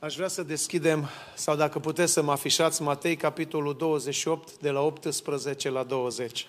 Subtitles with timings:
[0.00, 4.80] Aș vrea să deschidem, sau dacă puteți să mă afișați, Matei, capitolul 28, de la
[4.80, 6.46] 18 la 20.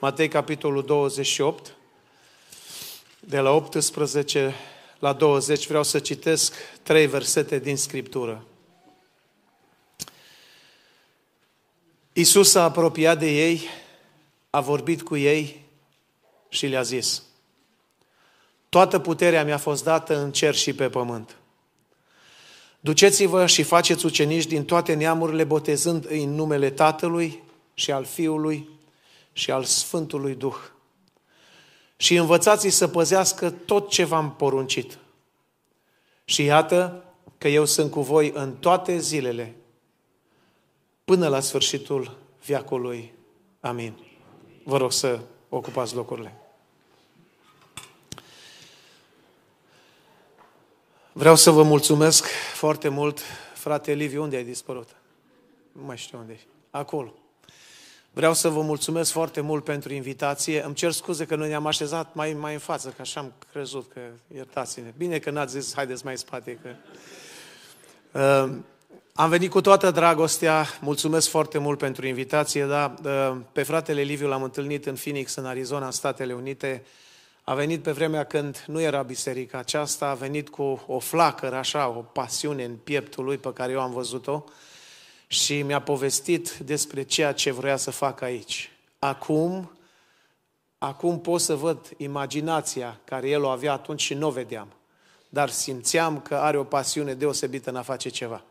[0.00, 1.74] Matei, capitolul 28,
[3.20, 4.54] de la 18
[4.98, 8.44] la 20, vreau să citesc trei versete din Scriptură.
[12.12, 13.62] Iisus s-a apropiat de ei,
[14.50, 15.64] a vorbit cu ei
[16.48, 17.22] și le-a zis,
[18.68, 21.36] Toată puterea mi-a fost dată în cer și pe pământ.
[22.84, 27.42] Duceți-vă și faceți ucenici din toate neamurile, botezând în numele Tatălui
[27.74, 28.68] și al Fiului
[29.32, 30.56] și al Sfântului Duh.
[31.96, 34.98] Și învățați-i să păzească tot ce v-am poruncit.
[36.24, 37.04] Și iată
[37.38, 39.56] că eu sunt cu voi în toate zilele,
[41.04, 43.14] până la sfârșitul viacului.
[43.60, 43.96] Amin.
[44.64, 46.41] Vă rog să ocupați locurile.
[51.14, 53.20] Vreau să vă mulțumesc foarte mult,
[53.54, 54.88] frate Liviu, unde ai dispărut?
[55.72, 56.46] Nu mai știu unde e.
[56.70, 57.14] Acolo.
[58.12, 60.64] Vreau să vă mulțumesc foarte mult pentru invitație.
[60.64, 63.92] Îmi cer scuze că noi ne-am așezat mai, mai în față, că așa am crezut
[63.92, 64.00] că
[64.34, 64.92] iertați-ne.
[64.96, 66.58] Bine că n-ați zis, haideți mai în spate.
[66.62, 66.68] Că...
[68.18, 68.56] Uh,
[69.14, 72.94] am venit cu toată dragostea, mulțumesc foarte mult pentru invitație, da?
[73.04, 76.82] Uh, pe fratele Liviu l-am întâlnit în Phoenix, în Arizona, în Statele Unite.
[77.44, 81.88] A venit pe vremea când nu era biserica aceasta, a venit cu o flacără, așa,
[81.88, 84.44] o pasiune în pieptul lui pe care eu am văzut-o
[85.26, 88.72] și mi-a povestit despre ceea ce vrea să facă aici.
[88.98, 89.70] Acum,
[90.78, 94.68] acum pot să văd imaginația care el o avea atunci și nu o vedeam.
[95.28, 98.44] Dar simțeam că are o pasiune deosebită în a face ceva.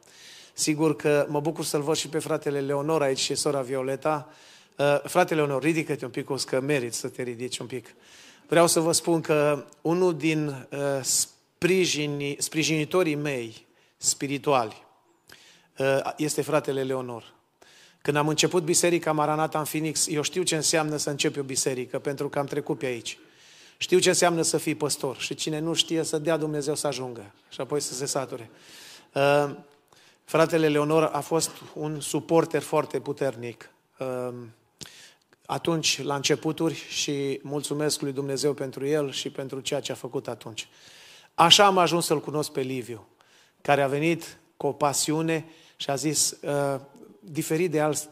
[0.54, 4.30] Sigur că mă bucur să-l văd și pe fratele Leonor aici și sora Violeta.
[4.78, 7.96] Uh, fratele Leonor, ridică-te un pic, o că merit să te ridici un pic.
[8.52, 13.66] Vreau să vă spun că unul din uh, sprijini, sprijinitorii mei
[13.98, 14.86] spirituali
[15.78, 17.34] uh, este fratele Leonor.
[18.02, 22.00] Când am început Biserica Maranata în Phoenix, eu știu ce înseamnă să începi o biserică,
[22.00, 23.18] pentru că am trecut pe aici.
[23.78, 27.32] Știu ce înseamnă să fii păstor și cine nu știe să dea Dumnezeu să ajungă
[27.50, 28.50] și apoi să se sature.
[29.14, 29.56] Uh,
[30.24, 33.70] fratele Leonor a fost un suporter foarte puternic.
[35.42, 39.96] Uh, atunci, la începuturi, și mulțumesc lui Dumnezeu pentru el și pentru ceea ce a
[39.96, 40.68] făcut atunci.
[41.34, 43.08] Așa am ajuns să-l cunosc pe Liviu,
[43.62, 46.80] care a venit cu o pasiune și a zis, uh,
[47.20, 48.10] diferit de alți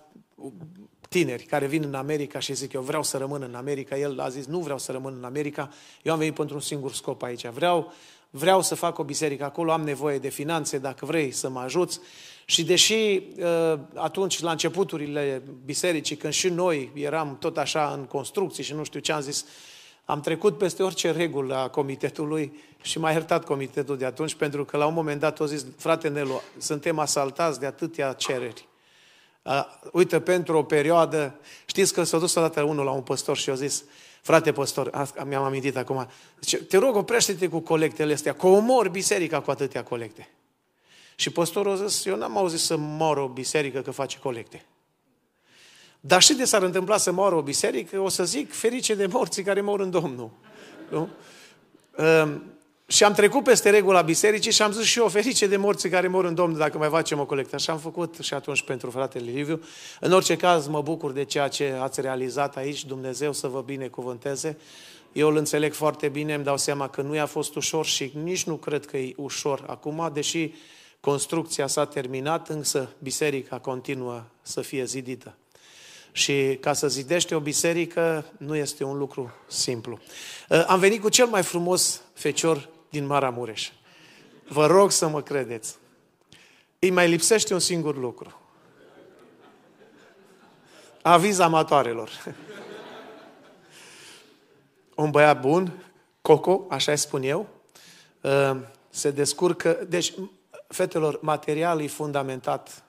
[1.09, 4.29] tineri care vin în America și zic eu vreau să rămân în America, el a
[4.29, 5.69] zis nu vreau să rămân în America,
[6.03, 7.93] eu am venit pentru un singur scop aici, vreau,
[8.29, 11.99] vreau să fac o biserică acolo, am nevoie de finanțe, dacă vrei să mă ajuți
[12.49, 18.63] și deși uh, atunci, la începuturile bisericii, când și noi eram tot așa în construcții
[18.63, 19.45] și nu știu ce am zis,
[20.05, 24.77] am trecut peste orice regulă a comitetului și m-a iertat comitetul de atunci, pentru că
[24.77, 28.67] la un moment dat o zis, frate Nelu, suntem asaltați de atâtea cereri.
[29.41, 33.49] Uh, uite, pentru o perioadă, știți că s-a dus odată unul la un păstor și
[33.49, 33.83] a zis,
[34.21, 36.07] frate păstor, mi-am amintit acum,
[36.41, 40.29] zice, te rog, oprește-te cu colectele astea, că omor biserica cu atâtea colecte.
[41.19, 44.65] Și păstorul a zis, eu n-am auzit să moară o biserică că face colecte.
[45.99, 49.43] Dar și de s-ar întâmpla să moară o biserică, o să zic, ferice de morții
[49.43, 50.31] care mor în Domnul.
[50.89, 51.09] Nu?
[51.97, 52.43] Um,
[52.87, 56.07] și am trecut peste regula bisericii și am zis și eu, ferice de morții care
[56.07, 57.57] mor în Domnul dacă mai facem o colectă.
[57.57, 59.61] Și am făcut și atunci pentru fratele Liviu.
[59.99, 62.85] În orice caz, mă bucur de ceea ce ați realizat aici.
[62.85, 64.57] Dumnezeu să vă binecuvânteze.
[65.13, 68.43] Eu îl înțeleg foarte bine, îmi dau seama că nu i-a fost ușor și nici
[68.43, 70.51] nu cred că e ușor acum, deși
[70.99, 75.35] Construcția s-a terminat, însă biserica continuă să fie zidită.
[76.11, 79.99] Și ca să zidește o biserică nu este un lucru simplu.
[80.49, 83.69] Uh, am venit cu cel mai frumos fecior din Maramureș.
[84.47, 85.75] Vă rog să mă credeți.
[86.79, 88.41] Îi mai lipsește un singur lucru.
[91.01, 92.09] Aviz amatoarelor.
[94.95, 95.83] Un băiat bun,
[96.21, 97.47] Coco, așa spun eu,
[98.21, 98.57] uh,
[98.89, 99.85] se descurcă.
[99.89, 100.13] Deci,
[100.69, 102.83] fetelor, material e fundamentat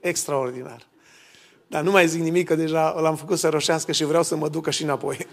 [0.00, 0.86] extraordinar.
[1.66, 4.48] Dar nu mai zic nimic, că deja l-am făcut să roșească și vreau să mă
[4.48, 5.26] ducă și înapoi.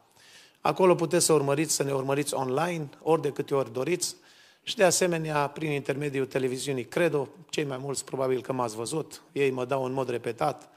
[0.61, 4.17] Acolo puteți să urmăriți, să ne urmăriți online, ori de câte ori doriți,
[4.63, 9.51] și de asemenea, prin intermediul televiziunii Credo, cei mai mulți probabil că m-ați văzut, ei
[9.51, 10.69] mă dau în mod repetat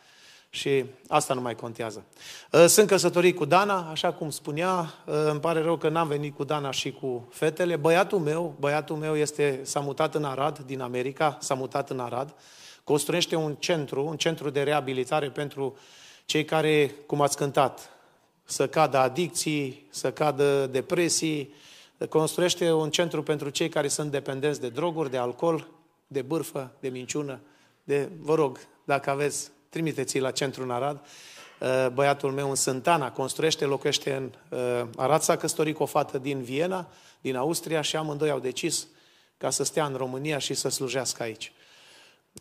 [0.49, 2.05] și asta nu mai contează.
[2.51, 6.35] Uh, sunt căsătorit cu Dana, așa cum spunea, uh, îmi pare rău că n-am venit
[6.35, 7.75] cu Dana și cu fetele.
[7.75, 12.35] Băiatul meu, băiatul meu este, s-a mutat în Arad, din America, s-a mutat în Arad,
[12.83, 15.77] construiește un centru, un centru de reabilitare pentru
[16.31, 17.89] cei care, cum ați cântat,
[18.43, 21.53] să cadă adicții, să cadă depresii,
[22.09, 25.67] construiește un centru pentru cei care sunt dependenți de droguri, de alcool,
[26.07, 27.39] de bârfă, de minciună,
[27.83, 31.05] de, vă rog, dacă aveți, trimiteți la centru în Arad.
[31.59, 36.17] Uh, băiatul meu în Sântana construiește, locuiește în uh, Arad, s-a căsătorit cu o fată
[36.17, 36.87] din Viena,
[37.21, 38.87] din Austria și amândoi au decis
[39.37, 41.51] ca să stea în România și să slujească aici.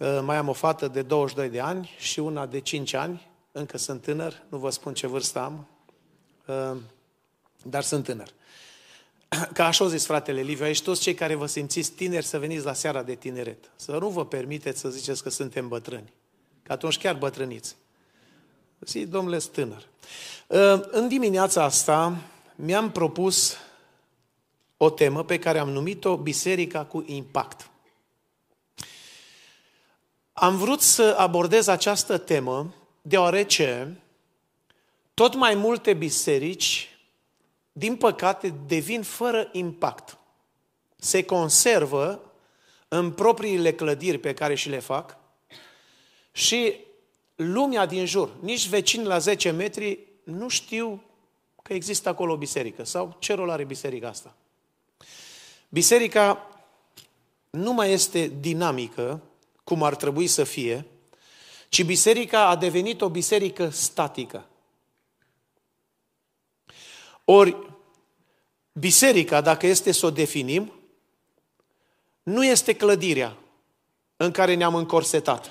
[0.00, 3.78] Uh, mai am o fată de 22 de ani și una de 5 ani, încă
[3.78, 5.66] sunt tânăr, nu vă spun ce vârstă am,
[7.62, 8.32] dar sunt tânăr.
[9.52, 12.64] Ca așa au zis fratele Liviu, aici toți cei care vă simțiți tineri să veniți
[12.64, 13.70] la seara de tineret.
[13.76, 16.12] Să nu vă permiteți să ziceți că suntem bătrâni.
[16.62, 17.76] Că atunci chiar bătrâniți.
[18.80, 19.86] Zi, domnule, tânăr.
[20.90, 22.16] În dimineața asta
[22.54, 23.56] mi-am propus
[24.76, 27.70] o temă pe care am numit-o Biserica cu impact.
[30.32, 34.00] Am vrut să abordez această temă deoarece
[35.14, 36.88] tot mai multe biserici
[37.72, 40.18] din păcate, devin fără impact.
[40.96, 42.32] Se conservă
[42.88, 45.16] în propriile clădiri pe care și le fac
[46.32, 46.76] și
[47.34, 51.02] lumea din jur, nici vecini la 10 metri, nu știu
[51.62, 54.34] că există acolo o biserică sau ce rol are biserica asta.
[55.68, 56.46] Biserica
[57.50, 59.22] nu mai este dinamică,
[59.64, 60.86] cum ar trebui să fie,
[61.70, 64.46] ci biserica a devenit o biserică statică.
[67.24, 67.56] Ori,
[68.72, 70.72] biserica, dacă este să o definim,
[72.22, 73.36] nu este clădirea
[74.16, 75.50] în care ne-am încorsetat,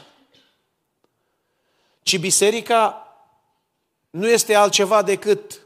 [2.02, 3.08] ci biserica
[4.10, 5.62] nu este altceva decât,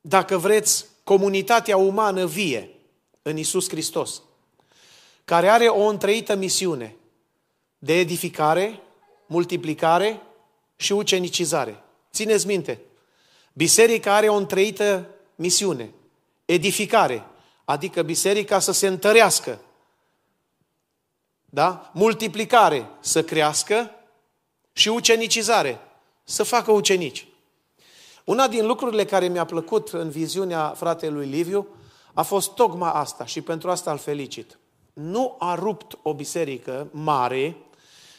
[0.00, 2.70] dacă vreți, comunitatea umană vie
[3.22, 4.22] în Isus Hristos,
[5.24, 6.96] care are o întreită misiune
[7.78, 8.82] de edificare,
[9.30, 10.22] multiplicare
[10.76, 11.82] și ucenicizare.
[12.12, 12.80] Țineți minte,
[13.52, 15.90] Biserica are o întreită misiune,
[16.44, 17.26] edificare,
[17.64, 19.60] adică biserica să se întărească,
[21.44, 21.90] da?
[21.94, 23.90] multiplicare, să crească
[24.72, 25.80] și ucenicizare,
[26.24, 27.26] să facă ucenici.
[28.24, 31.66] Una din lucrurile care mi-a plăcut în viziunea fratelui Liviu
[32.14, 34.58] a fost tocmai asta și pentru asta îl felicit.
[34.92, 37.56] Nu a rupt o biserică mare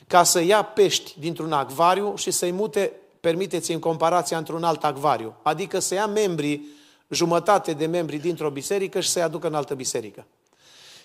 [0.08, 5.34] ca să ia pești dintr-un acvariu și să-i mute permiteți în comparația într-un alt acvariu.
[5.42, 6.68] Adică să ia membrii,
[7.10, 10.26] jumătate de membri dintr-o biserică și să-i aducă în altă biserică.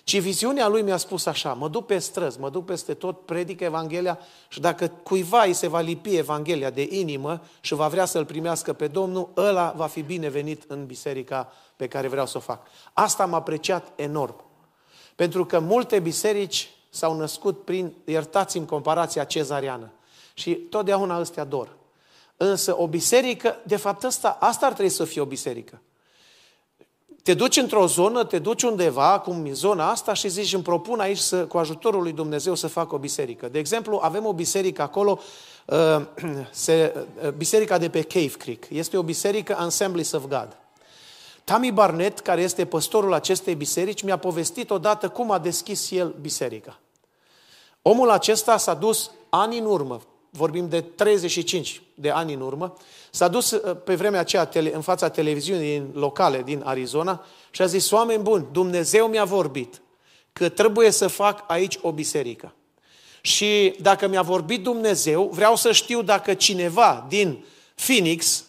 [0.03, 3.59] Ci viziunea lui mi-a spus așa, mă duc pe străzi, mă duc peste tot, predic
[3.59, 8.25] Evanghelia și dacă cuiva îi se va lipi Evanghelia de inimă și va vrea să-L
[8.25, 12.67] primească pe Domnul, ăla va fi binevenit în biserica pe care vreau să o fac.
[12.93, 14.43] Asta m-a apreciat enorm.
[15.15, 19.91] Pentru că multe biserici s-au născut prin, iertați-mi comparația cezariană.
[20.33, 21.75] Și totdeauna ăstea dor.
[22.37, 25.81] Însă o biserică, de fapt asta, asta ar trebui să fie o biserică.
[27.23, 30.99] Te duci într-o zonă, te duci undeva, cum e zona asta, și zici, îmi propun
[30.99, 33.49] aici să, cu ajutorul lui Dumnezeu să fac o biserică.
[33.49, 35.19] De exemplu, avem o biserică acolo,
[35.65, 36.01] uh,
[36.51, 38.65] se, uh, biserica de pe Cave Creek.
[38.69, 40.57] Este o biserică Assemblies of God.
[41.43, 46.79] Tammy Barnett, care este păstorul acestei biserici, mi-a povestit odată cum a deschis el biserica.
[47.89, 52.73] Omul acesta s-a dus ani în urmă, vorbim de 35 de ani în urmă,
[53.11, 57.91] s-a dus uh, pe vremea aceea în fața televiziunii locale din Arizona și a zis,
[57.91, 59.81] oameni buni, Dumnezeu mi-a vorbit
[60.33, 62.53] că trebuie să fac aici o biserică.
[63.21, 68.45] Și dacă mi-a vorbit Dumnezeu, vreau să știu dacă cineva din Phoenix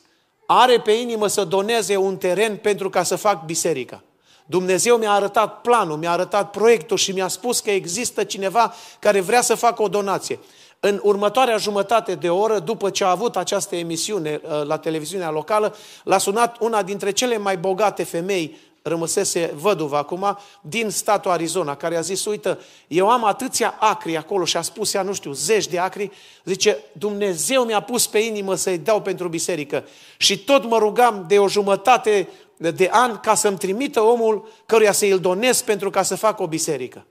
[0.47, 4.03] are pe inimă să doneze un teren pentru ca să fac biserica.
[4.51, 9.41] Dumnezeu mi-a arătat planul, mi-a arătat proiectul și mi-a spus că există cineva care vrea
[9.41, 10.39] să facă o donație.
[10.81, 15.75] În următoarea jumătate de oră, după ce a avut această emisiune uh, la televiziunea locală,
[16.05, 18.57] l-a sunat una dintre cele mai bogate femei
[18.89, 24.45] rămăsese văduva acum, din statul Arizona, care a zis, uite, eu am atâția acri acolo
[24.45, 26.11] și a spus ea, nu știu, zeci de acri,
[26.45, 29.85] zice, Dumnezeu mi-a pus pe inimă să-i dau pentru biserică.
[30.17, 35.05] Și tot mă rugam de o jumătate de an ca să-mi trimită omul căruia să
[35.05, 37.07] îl donez pentru ca să fac o biserică.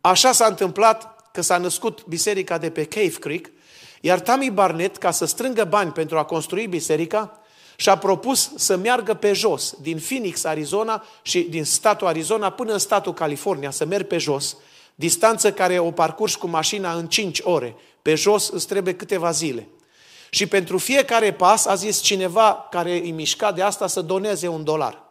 [0.00, 3.50] Așa s-a întâmplat că s-a născut biserica de pe Cave Creek,
[4.00, 7.40] iar Tammy Barnett, ca să strângă bani pentru a construi biserica,
[7.80, 12.78] și-a propus să meargă pe jos, din Phoenix, Arizona și din statul Arizona până în
[12.78, 14.56] statul California, să merg pe jos,
[14.94, 17.76] distanță care o parcurs cu mașina în 5 ore.
[18.02, 19.68] Pe jos îți trebuie câteva zile.
[20.30, 24.64] Și pentru fiecare pas a zis cineva care îi mișca de asta să doneze un
[24.64, 25.02] dolar.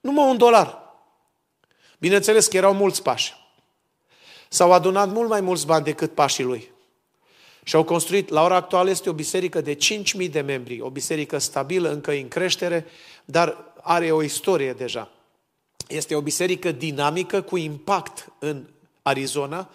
[0.00, 0.78] Numai un dolar.
[1.98, 3.34] Bineînțeles că erau mulți pași.
[4.48, 6.73] S-au adunat mult mai mulți bani decât pașii lui.
[7.66, 9.76] Și au construit, la ora actuală este o biserică de
[10.22, 12.86] 5.000 de membri, o biserică stabilă, încă în creștere,
[13.24, 15.10] dar are o istorie deja.
[15.88, 18.64] Este o biserică dinamică cu impact în
[19.02, 19.70] Arizona.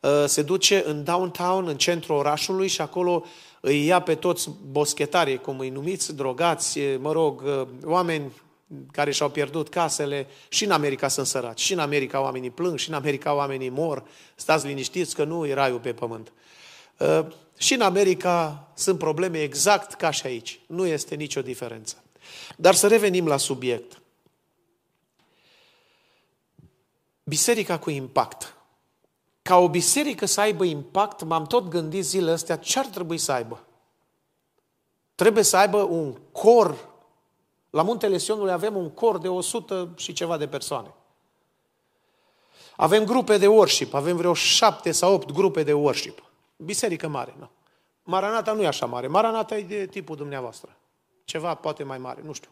[0.00, 3.24] Uh, se duce în downtown, în centrul orașului și acolo
[3.60, 8.32] îi ia pe toți boschetarii, cum îi numiți, drogați, mă rog, uh, oameni
[8.92, 12.88] care și-au pierdut casele, și în America sunt săraci, și în America oamenii plâng, și
[12.88, 14.02] în America oamenii mor.
[14.34, 16.26] Stați liniștiți că nu e raiul pe pământ.
[16.28, 16.51] Uh,
[17.56, 20.60] și în America sunt probleme exact ca și aici.
[20.66, 22.02] Nu este nicio diferență.
[22.56, 24.00] Dar să revenim la subiect.
[27.24, 28.56] Biserica cu impact.
[29.42, 33.32] Ca o biserică să aibă impact, m-am tot gândit zilele astea ce ar trebui să
[33.32, 33.66] aibă.
[35.14, 36.90] Trebuie să aibă un cor.
[37.70, 40.94] La Muntele Sionului avem un cor de 100 și ceva de persoane.
[42.76, 46.31] Avem grupe de worship, avem vreo șapte sau opt grupe de worship.
[46.64, 47.50] Biserică mare, nu.
[48.02, 49.06] Maranata nu e așa mare.
[49.06, 50.76] Maranata e de tipul dumneavoastră.
[51.24, 52.50] Ceva poate mai mare, nu știu.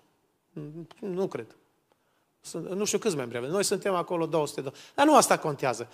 [0.99, 1.57] Nu cred.
[2.53, 3.51] Nu știu câți membri avem.
[3.51, 4.61] Noi suntem acolo 200.
[4.61, 4.73] De...
[4.95, 5.89] Dar nu asta contează.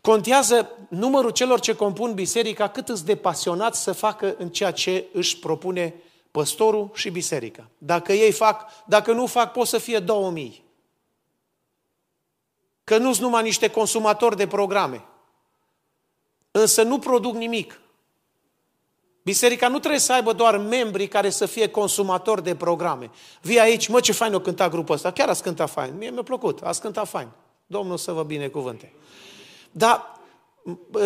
[0.00, 5.06] Contează numărul celor ce compun biserica, cât îți de pasionați să facă în ceea ce
[5.12, 5.94] își propune
[6.30, 7.68] păstorul și biserica.
[7.78, 10.64] Dacă ei fac, dacă nu fac, pot să fie 2000.
[12.84, 15.04] Că nu sunt numai niște consumatori de programe.
[16.52, 17.80] Însă nu produc nimic.
[19.22, 23.10] Biserica nu trebuie să aibă doar membri care să fie consumatori de programe.
[23.40, 25.10] Vii aici, mă, ce fain o cânta grupul ăsta.
[25.10, 25.94] Chiar a cântat fain.
[25.98, 26.60] Mie mi-a plăcut.
[26.60, 27.28] A cântat fain.
[27.66, 28.92] Domnul să vă binecuvânte.
[29.70, 30.20] Dar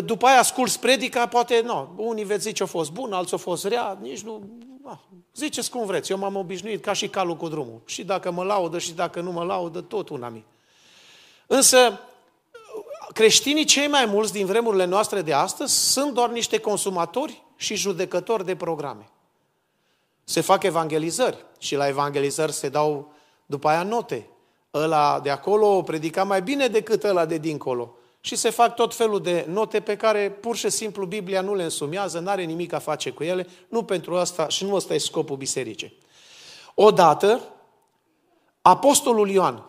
[0.04, 3.64] după aia ascult predica, poate, nu, unii veți zice a fost bun, alții a fost
[3.64, 4.42] rea, nici nu...
[4.84, 4.98] Ah,
[5.34, 7.80] ziceți cum vreți, eu m-am obișnuit ca și calul cu drumul.
[7.84, 10.44] Și dacă mă laudă și dacă nu mă laudă, tot una mi.
[11.46, 12.00] Însă,
[13.16, 18.44] creștinii cei mai mulți din vremurile noastre de astăzi sunt doar niște consumatori și judecători
[18.44, 19.10] de programe.
[20.24, 23.12] Se fac evangelizări și la evangelizări se dau
[23.46, 24.28] după aia note.
[24.74, 27.94] Ăla de acolo predica mai bine decât ăla de dincolo.
[28.20, 31.62] Și se fac tot felul de note pe care pur și simplu Biblia nu le
[31.62, 34.98] însumează, nu are nimic a face cu ele, nu pentru asta și nu ăsta e
[34.98, 35.98] scopul bisericii.
[36.74, 37.40] Odată,
[38.62, 39.64] Apostolul Ioan,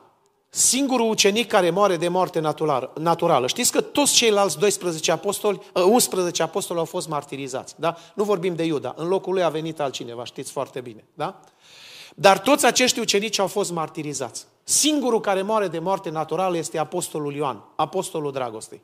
[0.50, 2.54] singurul ucenic care moare de moarte
[2.96, 3.48] naturală.
[3.48, 7.75] Știți că toți ceilalți 12 apostoli, 11 ă, apostoli au fost martirizați.
[7.77, 7.98] Da?
[8.13, 8.94] Nu vorbim de Iuda.
[8.98, 11.06] În locul lui a venit altcineva, știți foarte bine.
[11.13, 11.39] Da?
[12.16, 14.46] Dar toți acești ucenici au fost martirizați.
[14.63, 18.82] Singurul care moare de moarte naturală este apostolul Ioan, apostolul dragostei.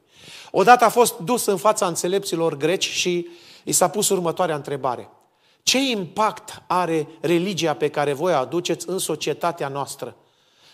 [0.52, 3.28] Odată a fost dus în fața înțelepților greci și
[3.64, 5.10] i s-a pus următoarea întrebare.
[5.64, 10.16] Ce impact are religia pe care voi o aduceți în societatea noastră?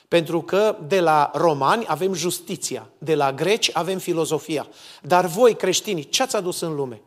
[0.09, 4.67] Pentru că de la romani avem justiția, de la greci avem filozofia.
[5.01, 7.01] Dar voi, creștinii, ce ați adus în lume?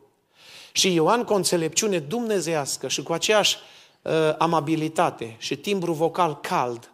[0.73, 3.59] Și Ioan, cu o înțelepciune dumnezească și cu aceeași
[4.02, 6.92] uh, amabilitate și timbru vocal cald,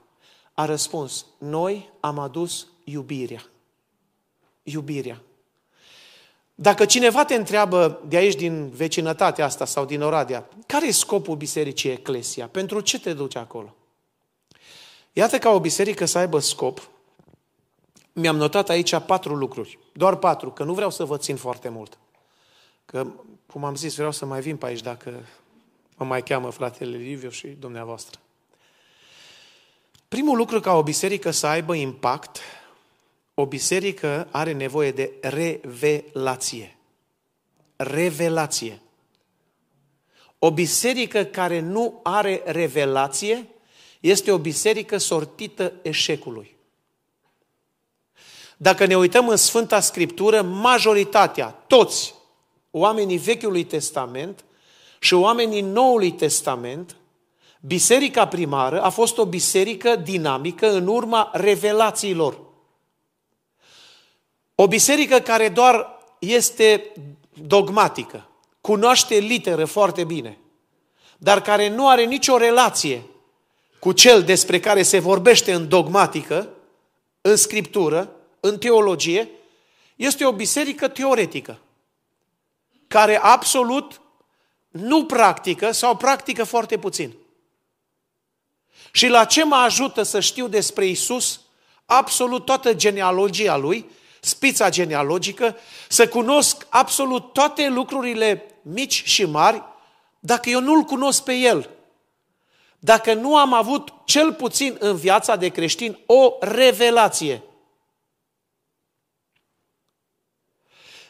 [0.54, 3.42] a răspuns, noi am adus iubirea.
[4.62, 5.22] Iubirea.
[6.54, 11.36] Dacă cineva te întreabă de aici, din vecinătatea asta sau din Oradea, care e scopul
[11.36, 12.48] Bisericii Eclesia?
[12.48, 13.74] Pentru ce te duci acolo?
[15.18, 16.90] Iată ca o biserică să aibă scop,
[18.12, 19.78] mi-am notat aici patru lucruri.
[19.92, 21.98] Doar patru, că nu vreau să vă țin foarte mult.
[22.84, 23.06] Că,
[23.46, 25.26] cum am zis, vreau să mai vin pe aici dacă
[25.96, 28.20] mă mai cheamă fratele Liviu și dumneavoastră.
[30.08, 32.38] Primul lucru ca o biserică să aibă impact,
[33.34, 36.76] o biserică are nevoie de revelație.
[37.76, 38.80] Revelație.
[40.38, 43.48] O biserică care nu are revelație
[44.00, 46.56] este o biserică sortită eșecului.
[48.56, 52.14] Dacă ne uităm în Sfânta Scriptură, majoritatea, toți
[52.70, 54.44] oamenii Vechiului Testament
[54.98, 56.96] și oamenii Noului Testament,
[57.60, 62.40] biserica primară a fost o biserică dinamică în urma revelațiilor.
[64.54, 66.92] O biserică care doar este
[67.32, 68.28] dogmatică,
[68.60, 70.38] cunoaște literă foarte bine,
[71.16, 73.02] dar care nu are nicio relație
[73.78, 76.49] cu cel despre care se vorbește în dogmatică,
[77.20, 79.28] în scriptură, în teologie,
[79.97, 81.58] este o biserică teoretică,
[82.87, 84.00] care absolut
[84.68, 87.16] nu practică sau practică foarte puțin.
[88.92, 91.40] Și la ce mă ajută să știu despre Isus?
[91.85, 95.56] Absolut toată genealogia lui, spița genealogică,
[95.88, 99.62] să cunosc absolut toate lucrurile mici și mari
[100.20, 101.70] dacă eu nu-L cunosc pe El,
[102.78, 107.42] dacă nu am avut cel puțin în viața de creștin o revelație.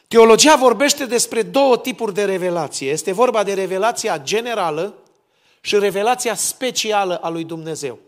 [0.07, 2.89] Teologia vorbește despre două tipuri de revelație.
[2.89, 4.93] Este vorba de revelația generală
[5.61, 7.99] și revelația specială a lui Dumnezeu.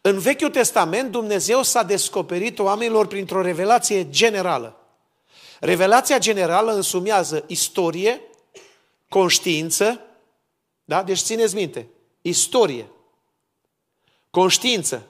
[0.00, 4.76] În Vechiul Testament, Dumnezeu s-a descoperit oamenilor printr-o revelație generală.
[5.60, 8.20] Revelația generală însumează istorie,
[9.08, 10.00] conștiință,
[10.84, 11.02] da?
[11.02, 11.88] Deci țineți minte,
[12.22, 12.90] istorie,
[14.30, 15.06] conștiință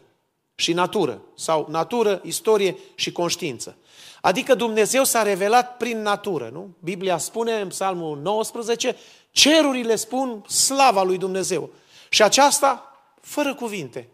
[0.55, 3.77] și natură, sau natură, istorie și conștiință.
[4.21, 6.75] Adică Dumnezeu s-a revelat prin natură, nu?
[6.79, 8.97] Biblia spune în Psalmul 19,
[9.31, 11.71] cerurile spun slava lui Dumnezeu.
[12.09, 14.09] Și aceasta fără cuvinte,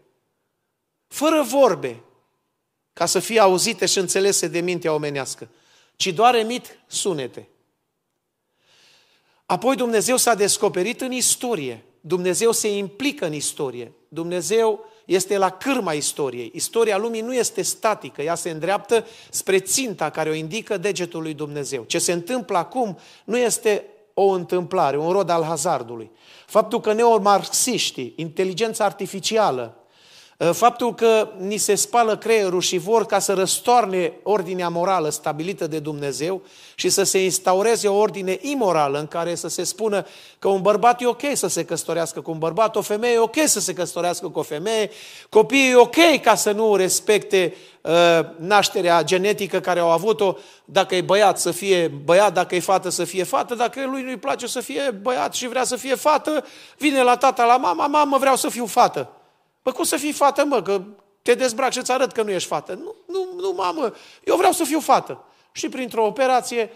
[1.07, 2.03] fără vorbe,
[2.93, 5.49] ca să fie auzite și înțelese de mintea omenească,
[5.95, 7.47] ci doar emit sunete.
[9.45, 11.83] Apoi Dumnezeu s-a descoperit în istorie.
[12.07, 13.91] Dumnezeu se implică în istorie.
[14.07, 16.51] Dumnezeu este la cârma istoriei.
[16.53, 21.33] Istoria lumii nu este statică, ea se îndreaptă spre ținta care o indică degetul lui
[21.33, 21.83] Dumnezeu.
[21.83, 26.11] Ce se întâmplă acum nu este o întâmplare, un rod al hazardului.
[26.45, 29.86] Faptul că neomarxiștii, inteligența artificială, Ă,
[30.37, 35.79] faptul că ni se spală creierul și vor ca să răstoarne ordinea morală stabilită de
[35.79, 36.41] Dumnezeu
[36.75, 40.05] și să se instaureze o ordine imorală în care să se spună
[40.39, 43.35] că un bărbat e ok să se căsătorească cu un bărbat, o femeie e ok
[43.45, 44.89] să se căsătorească cu o femeie,
[45.29, 51.01] copiii e ok ca să nu respecte uh, nașterea genetică care au avut-o, dacă e
[51.01, 54.59] băiat să fie băiat, dacă e fată să fie fată, dacă lui nu-i place să
[54.59, 56.45] fie băiat și vrea să fie fată,
[56.77, 59.11] vine la tata, la mama, mamă vreau să fiu fată.
[59.67, 60.81] Păi cum să fii fată, mă, că
[61.21, 62.73] te dezbrac și îți arăt că nu ești fată.
[62.73, 63.93] Nu, nu, nu, mamă,
[64.23, 65.23] eu vreau să fiu fată.
[65.51, 66.71] Și printr-o operație,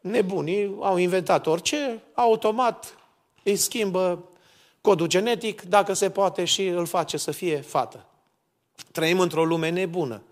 [0.00, 2.98] nebunii au inventat orice, automat
[3.42, 4.24] îi schimbă
[4.80, 8.06] codul genetic, dacă se poate, și îl face să fie fată.
[8.92, 10.22] Trăim într-o lume nebună.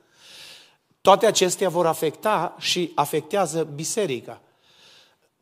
[1.00, 4.40] Toate acestea vor afecta și afectează biserica.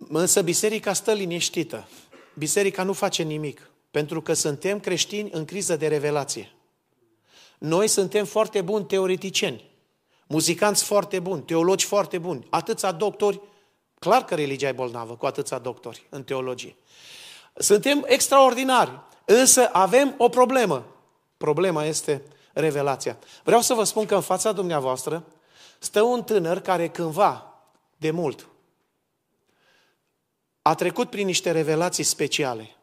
[0.09, 1.89] Însă biserica stă liniștită.
[2.35, 6.51] Biserica nu face nimic, pentru că suntem creștini în criză de revelație.
[7.59, 9.71] Noi suntem foarte buni teoreticieni,
[10.27, 13.41] muzicanți foarte buni, teologi foarte buni, atâția doctori,
[13.99, 16.77] clar că religia e bolnavă cu atâția doctori în teologie.
[17.55, 20.87] Suntem extraordinari, însă avem o problemă.
[21.37, 23.19] Problema este revelația.
[23.45, 25.25] Vreau să vă spun că în fața dumneavoastră
[25.79, 27.55] stă un tânăr care cândva,
[27.97, 28.49] de mult,
[30.63, 32.77] a trecut prin niște revelații speciale.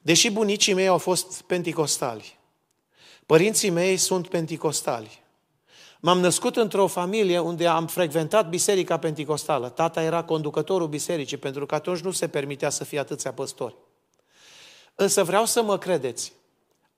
[0.00, 2.38] Deși bunicii mei au fost penticostali,
[3.26, 5.22] Părinții mei sunt penticostali.
[6.00, 9.68] M-am născut într-o familie unde am frecventat biserica penticostală.
[9.68, 13.76] Tata era conducătorul bisericii, pentru că atunci nu se permitea să fie atâția păstori.
[14.94, 16.32] Însă vreau să mă credeți,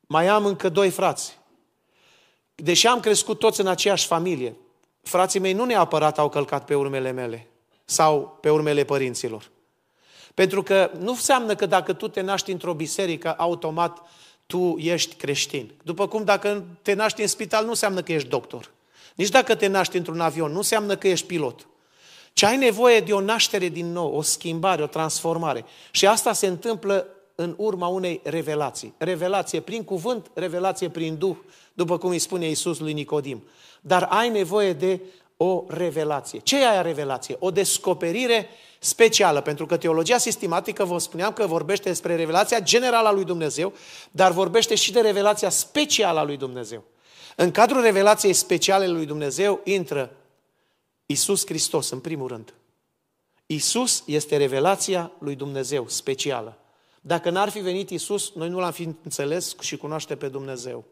[0.00, 1.38] mai am încă doi frați.
[2.54, 4.56] Deși am crescut toți în aceeași familie,
[5.02, 7.48] frații mei nu neapărat au călcat pe urmele mele
[7.84, 9.50] sau pe urmele părinților.
[10.34, 14.02] Pentru că nu înseamnă că dacă tu te naști într-o biserică, automat
[14.46, 15.72] tu ești creștin.
[15.82, 18.70] După cum dacă te naști în spital, nu înseamnă că ești doctor.
[19.14, 21.66] Nici dacă te naști într-un avion, nu înseamnă că ești pilot.
[22.32, 25.64] Ce ai nevoie de o naștere din nou, o schimbare, o transformare.
[25.90, 28.94] Și asta se întâmplă în urma unei revelații.
[28.98, 31.36] Revelație prin cuvânt, revelație prin Duh,
[31.72, 33.44] după cum îi spune Iisus lui Nicodim.
[33.80, 35.00] Dar ai nevoie de
[35.36, 36.38] o revelație.
[36.38, 37.36] Ce e aia revelație?
[37.38, 43.12] O descoperire specială, pentru că teologia sistematică, vă spuneam că vorbește despre revelația generală a
[43.12, 43.72] lui Dumnezeu,
[44.10, 46.84] dar vorbește și de revelația specială a lui Dumnezeu.
[47.36, 50.10] În cadrul revelației speciale lui Dumnezeu intră
[51.06, 52.54] Isus Hristos, în primul rând.
[53.46, 56.58] Isus este revelația lui Dumnezeu specială.
[57.00, 60.84] Dacă n-ar fi venit Isus, noi nu l-am fi înțeles și cunoaște pe Dumnezeu.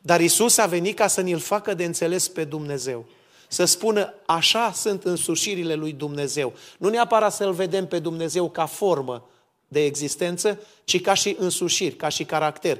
[0.00, 3.06] Dar Isus a venit ca să ne-l facă de înțeles pe Dumnezeu
[3.48, 6.52] să spună așa sunt însușirile lui Dumnezeu.
[6.78, 9.28] Nu neapărat să-L vedem pe Dumnezeu ca formă
[9.68, 12.78] de existență, ci ca și însușiri, ca și caracter,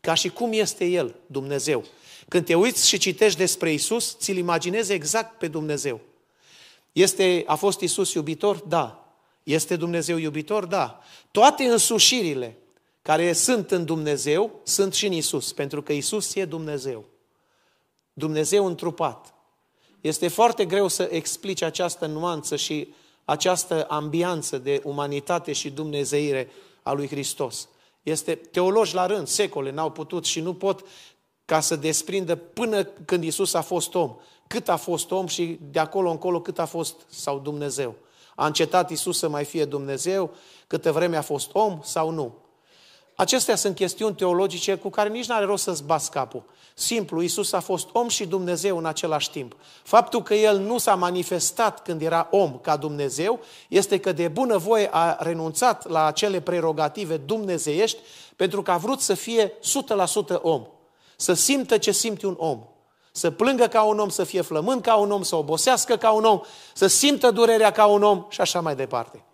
[0.00, 1.84] ca și cum este El, Dumnezeu.
[2.28, 6.00] Când te uiți și citești despre Isus, ți-l imaginezi exact pe Dumnezeu.
[6.92, 8.56] Este, a fost Isus iubitor?
[8.56, 9.14] Da.
[9.42, 10.64] Este Dumnezeu iubitor?
[10.64, 11.00] Da.
[11.30, 12.56] Toate însușirile
[13.02, 17.04] care sunt în Dumnezeu sunt și în Isus, pentru că Isus e Dumnezeu.
[18.12, 19.34] Dumnezeu întrupat.
[20.00, 26.50] Este foarte greu să explici această nuanță și această ambianță de umanitate și dumnezeire
[26.82, 27.68] a lui Hristos.
[28.02, 30.86] Este teologi la rând, secole, n-au putut și nu pot
[31.44, 35.78] ca să desprindă până când Isus a fost om, cât a fost om și de
[35.78, 37.94] acolo încolo cât a fost sau Dumnezeu.
[38.34, 40.34] A încetat Isus să mai fie Dumnezeu?
[40.66, 42.34] Câte vreme a fost om sau nu?
[43.20, 46.42] Acestea sunt chestiuni teologice cu care nici nu are rost să-ți bați capul.
[46.74, 49.56] Simplu, Isus a fost om și Dumnezeu în același timp.
[49.82, 54.56] Faptul că El nu s-a manifestat când era om ca Dumnezeu, este că de bună
[54.56, 57.98] voie a renunțat la acele prerogative dumnezeiești
[58.36, 59.52] pentru că a vrut să fie
[60.36, 60.66] 100% om.
[61.16, 62.64] Să simtă ce simte un om.
[63.12, 66.24] Să plângă ca un om, să fie flămând ca un om, să obosească ca un
[66.24, 66.40] om,
[66.74, 69.24] să simtă durerea ca un om și așa mai departe.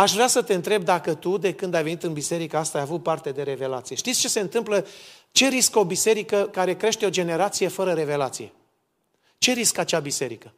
[0.00, 2.84] Aș vrea să te întreb dacă tu, de când ai venit în biserica asta, ai
[2.84, 3.96] avut parte de revelație.
[3.96, 4.86] Știți ce se întâmplă?
[5.32, 8.52] Ce riscă o biserică care crește o generație fără revelație?
[9.38, 10.52] Ce riscă acea biserică?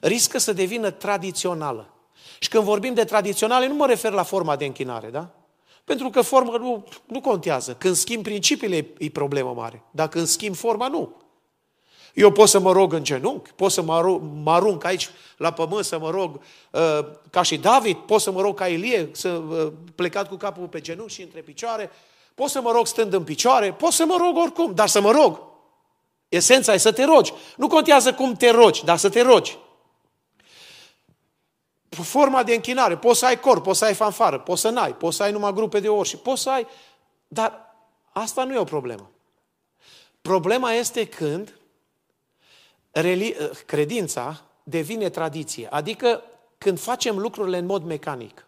[0.00, 1.94] Riscă să devină tradițională.
[2.38, 5.30] Și când vorbim de tradiționale, nu mă refer la forma de închinare, da?
[5.84, 7.74] Pentru că forma nu, nu contează.
[7.74, 9.82] Când schimb principiile, e problemă mare.
[9.90, 11.16] Dar când schimb forma, nu.
[12.14, 15.52] Eu pot să mă rog în genunchi, pot să mă, rog, mă arunc aici la
[15.52, 16.80] pământ, să mă rog uh,
[17.30, 20.80] ca și David, pot să mă rog ca Ilie, să, uh, plecat cu capul pe
[20.80, 21.90] genunchi și între picioare,
[22.34, 25.10] pot să mă rog stând în picioare, pot să mă rog oricum, dar să mă
[25.10, 25.40] rog.
[26.28, 27.32] Esența e să te rogi.
[27.56, 29.58] Nu contează cum te rogi, dar să te rogi.
[31.88, 35.16] Forma de închinare, poți să ai cor, poți să ai fanfară, poți să n-ai, poți
[35.16, 36.66] să ai numai grupe de orși și poți să ai...
[37.28, 37.76] Dar
[38.12, 39.10] asta nu e o problemă.
[40.22, 41.54] Problema este când
[43.66, 46.22] credința devine tradiție, adică
[46.58, 48.46] când facem lucrurile în mod mecanic.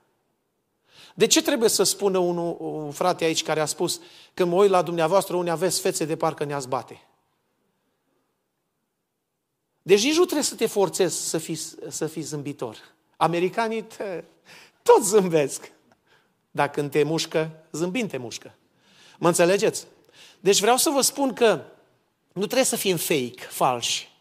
[1.14, 4.00] De ce trebuie să spună unul, un frate aici care a spus
[4.34, 7.06] că mă uit la dumneavoastră unde aveți fețe de parcă ne bate?
[9.82, 12.76] Deci nici nu trebuie să te forțezi să fii, să fii zâmbitor.
[13.16, 14.24] Americanii te,
[14.82, 15.72] tot zâmbesc.
[16.50, 18.54] Dar când te mușcă, zâmbind te mușcă.
[19.18, 19.86] Mă înțelegeți?
[20.40, 21.64] Deci vreau să vă spun că
[22.32, 24.15] nu trebuie să fim fake, falși.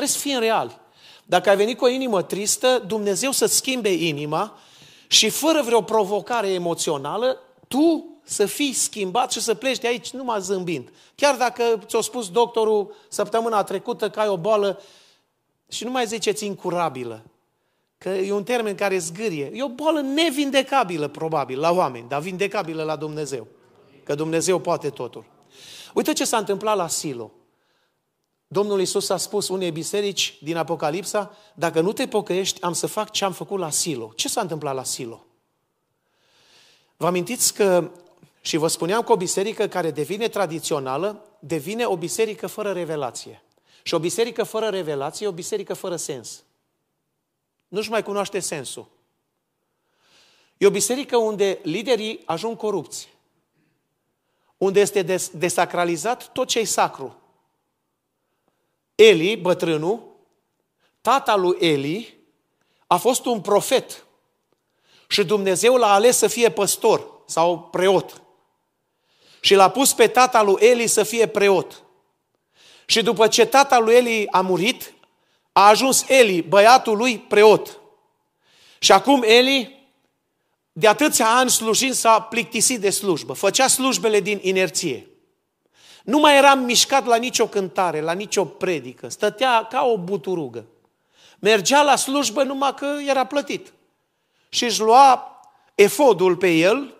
[0.00, 0.78] Trebuie să fim reali.
[1.24, 4.58] Dacă ai venit cu o inimă tristă, Dumnezeu să-ți schimbe inima
[5.06, 10.40] și fără vreo provocare emoțională, tu să fii schimbat și să pleci de aici numai
[10.40, 10.92] zâmbind.
[11.14, 14.82] Chiar dacă ți-a spus doctorul săptămâna trecută că ai o boală
[15.68, 17.22] și nu mai ziceți incurabilă,
[17.98, 19.50] că e un termen care zgârie.
[19.54, 23.46] E o boală nevindecabilă, probabil, la oameni, dar vindecabilă la Dumnezeu.
[24.04, 25.24] Că Dumnezeu poate totul.
[25.94, 27.30] Uite ce s-a întâmplat la Silo.
[28.52, 33.10] Domnul Isus a spus unei biserici din Apocalipsa, dacă nu te pocăiești, am să fac
[33.10, 34.12] ce am făcut la Silo.
[34.14, 35.24] Ce s-a întâmplat la Silo?
[36.96, 37.90] Vă amintiți că,
[38.40, 43.42] și vă spuneam că o biserică care devine tradițională, devine o biserică fără revelație.
[43.82, 46.42] Și o biserică fără revelație e o biserică fără sens.
[47.68, 48.88] Nu-și mai cunoaște sensul.
[50.56, 53.08] E o biserică unde liderii ajung corupți.
[54.56, 57.19] Unde este desacralizat tot ce e sacru.
[59.02, 60.02] Eli, bătrânul,
[61.00, 62.18] tata lui Eli,
[62.86, 64.06] a fost un profet
[65.08, 68.22] și Dumnezeu l-a ales să fie păstor sau preot.
[69.40, 71.82] Și l-a pus pe tata lui Eli să fie preot.
[72.86, 74.92] Și după ce tata lui Eli a murit,
[75.52, 77.80] a ajuns Eli, băiatul lui, preot.
[78.78, 79.88] Și acum Eli,
[80.72, 83.32] de atâția ani slujind, s-a plictisit de slujbă.
[83.32, 85.09] Făcea slujbele din inerție.
[86.04, 89.08] Nu mai era mișcat la nicio cântare, la nicio predică.
[89.08, 90.64] Stătea ca o buturugă.
[91.38, 93.72] Mergea la slujbă numai că era plătit.
[94.48, 95.40] Și își lua
[95.74, 96.94] efodul pe el,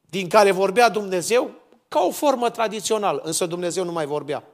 [0.00, 1.50] din care vorbea Dumnezeu,
[1.88, 3.20] ca o formă tradițională.
[3.24, 4.44] Însă Dumnezeu nu mai vorbea.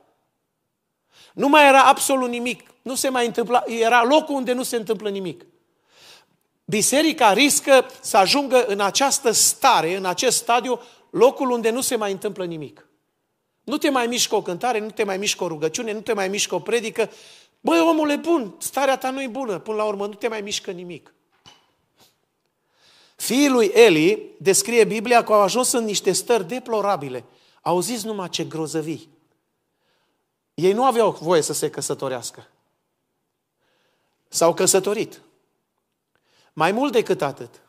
[1.33, 2.71] Nu mai era absolut nimic.
[2.83, 3.63] Nu se mai întâmpla.
[3.67, 5.47] Era locul unde nu se întâmplă nimic.
[6.65, 12.13] Biserica riscă să ajungă în această stare, în acest stadiu, locul unde nu se mai
[12.13, 12.87] întâmplă nimic.
[13.67, 16.29] Nu te mai mișcă o cântare, nu te mai mișcă o rugăciune, nu te mai
[16.29, 17.11] mișcă o predică.
[17.61, 19.59] Băi, omule bun, starea ta nu e bună.
[19.59, 21.15] Până la urmă, nu te mai mișcă nimic.
[23.17, 27.25] Fiii lui Eli, descrie Biblia că au ajuns în niște stări deplorabile.
[27.63, 29.09] Au zis numai ce grozăvii.
[30.55, 32.47] Ei nu aveau voie să se căsătorească.
[34.29, 35.21] S-au căsătorit.
[36.53, 37.61] Mai mult decât atât,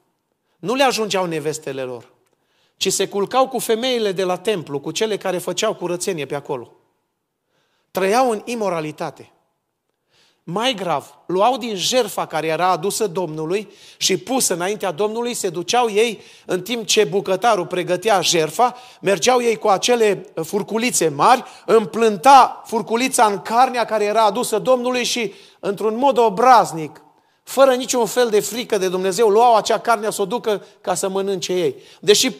[0.59, 2.15] nu le ajungeau nevestele lor
[2.77, 6.71] ci se culcau cu femeile de la templu, cu cele care făceau curățenie pe acolo.
[7.91, 9.31] Trăiau în imoralitate.
[10.49, 15.89] Mai grav, luau din jerfa care era adusă Domnului și pusă înaintea Domnului, se duceau
[15.89, 23.25] ei în timp ce bucătarul pregătea jerfa, mergeau ei cu acele furculițe mari, împlânta furculița
[23.25, 27.01] în carnea care era adusă Domnului și, într-un mod obraznic,
[27.43, 31.09] fără niciun fel de frică de Dumnezeu, luau acea carne să o ducă ca să
[31.09, 31.75] mănânce ei.
[31.99, 32.31] Deși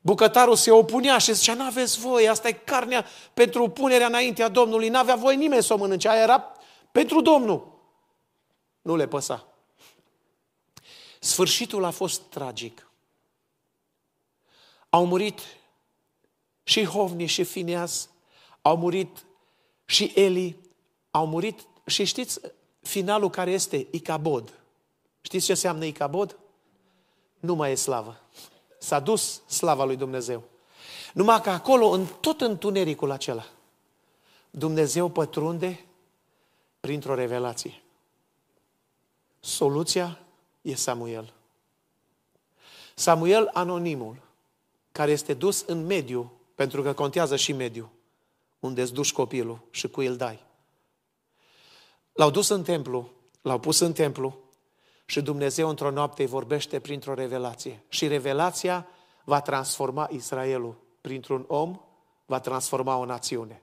[0.00, 4.88] Bucătarul se opunea și zicea, nu aveți voie, asta e carnea pentru punerea înaintea Domnului,
[4.88, 6.52] n-avea voie nimeni să o mănânce, aia era
[6.92, 7.78] pentru Domnul.
[8.82, 9.46] Nu le păsa.
[11.20, 12.90] Sfârșitul a fost tragic.
[14.88, 15.40] Au murit
[16.62, 18.08] și Hovni și Fineas,
[18.62, 19.24] au murit
[19.84, 20.56] și Eli,
[21.10, 22.40] au murit și știți
[22.82, 23.86] finalul care este?
[23.90, 24.54] Icabod.
[25.20, 26.38] Știți ce înseamnă Icabod?
[27.40, 28.20] Nu mai e slavă.
[28.82, 30.42] S-a dus slava lui Dumnezeu.
[31.12, 33.46] Numai că acolo, în tot întunericul acela,
[34.50, 35.84] Dumnezeu pătrunde
[36.80, 37.82] printr-o revelație.
[39.40, 40.18] Soluția
[40.62, 41.32] e Samuel.
[42.94, 44.16] Samuel anonimul,
[44.92, 47.90] care este dus în mediu, pentru că contează și mediu,
[48.58, 50.44] unde îți duci copilul și cu el dai.
[52.12, 53.10] L-au dus în templu,
[53.42, 54.38] l-au pus în templu
[55.10, 57.82] și Dumnezeu într-o noapte îi vorbește printr-o revelație.
[57.88, 58.86] Și revelația
[59.24, 60.76] va transforma Israelul.
[61.00, 61.80] Printr-un om
[62.26, 63.62] va transforma o națiune.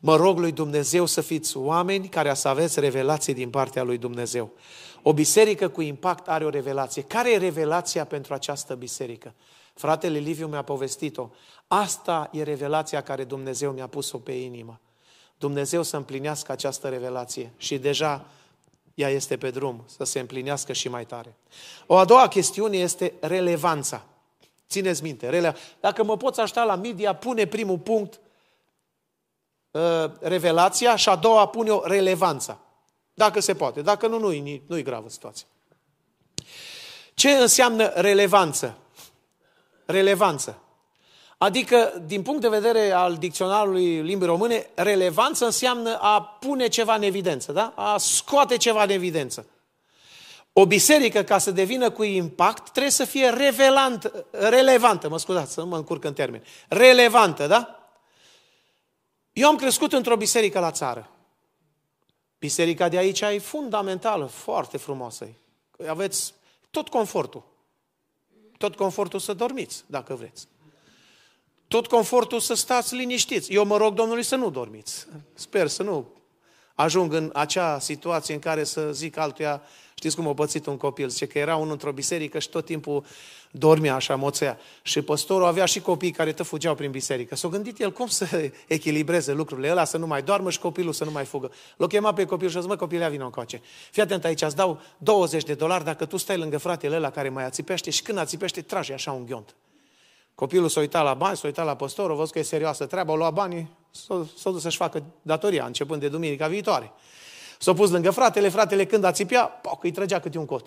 [0.00, 4.52] Mă rog lui Dumnezeu să fiți oameni care să aveți revelații din partea lui Dumnezeu.
[5.02, 7.02] O biserică cu impact are o revelație.
[7.02, 9.34] Care e revelația pentru această biserică?
[9.74, 11.28] Fratele Liviu mi-a povestit-o.
[11.66, 14.80] Asta e revelația care Dumnezeu mi-a pus-o pe inimă.
[15.38, 18.26] Dumnezeu să împlinească această revelație și deja
[18.94, 21.36] ea este pe drum să se împlinească și mai tare.
[21.86, 24.04] O a doua chestiune este relevanța.
[24.68, 25.56] Țineți minte, rele...
[25.80, 28.20] dacă mă poți aștepta la media, pune primul punct
[29.70, 32.58] uh, revelația și a doua pune o relevanța.
[33.14, 33.82] Dacă se poate.
[33.82, 35.46] Dacă nu, nu-i, nu-i gravă situația.
[37.14, 38.76] Ce înseamnă relevanță?
[39.84, 40.62] Relevanță.
[41.42, 47.02] Adică, din punct de vedere al dicționarului limbii române, relevanță înseamnă a pune ceva în
[47.02, 47.72] evidență, da?
[47.76, 49.46] a scoate ceva în evidență.
[50.52, 55.60] O biserică, ca să devină cu impact, trebuie să fie revelant, relevantă, mă scuzați, să
[55.60, 56.44] nu mă încurc în termeni.
[56.68, 57.90] Relevantă, da?
[59.32, 61.10] Eu am crescut într-o biserică la țară.
[62.38, 65.28] Biserica de aici e fundamentală, foarte frumoasă.
[65.88, 66.34] Aveți
[66.70, 67.42] tot confortul.
[68.58, 70.48] Tot confortul să dormiți, dacă vreți.
[71.70, 73.52] Tot confortul să stați liniștiți.
[73.52, 75.06] Eu mă rog Domnului să nu dormiți.
[75.34, 76.12] Sper să nu
[76.74, 79.62] ajung în acea situație în care să zic altuia,
[79.94, 83.04] știți cum a pățit un copil, zice că era unul într-o biserică și tot timpul
[83.50, 84.58] dormea așa, moțea.
[84.82, 87.36] Și păstorul avea și copii care te fugeau prin biserică.
[87.36, 91.04] S-a gândit el cum să echilibreze lucrurile, ăla să nu mai doarmă și copilul să
[91.04, 91.50] nu mai fugă.
[91.76, 93.60] L-a chemat pe copil și a zis, mă, copilea, vină încoace.
[93.90, 97.28] Fii atent aici, îți dau 20 de dolari dacă tu stai lângă fratele ăla care
[97.28, 99.54] mai ațipește și când ațipește, trage așa un ghiont.
[100.40, 103.12] Copilul s-a uitat la bani, s-a uitat la păstor, a văzut că e serioasă treaba,
[103.12, 106.92] a luat banii, s-a, s-a dus să-și facă datoria, începând de duminica viitoare.
[107.58, 110.66] S-a pus lângă fratele, fratele când a țipia, poc, îi trăgea câte un cot.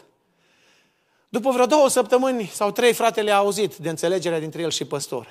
[1.30, 5.28] După vreo două săptămâni sau trei, fratele a auzit de înțelegerea dintre el și păstor.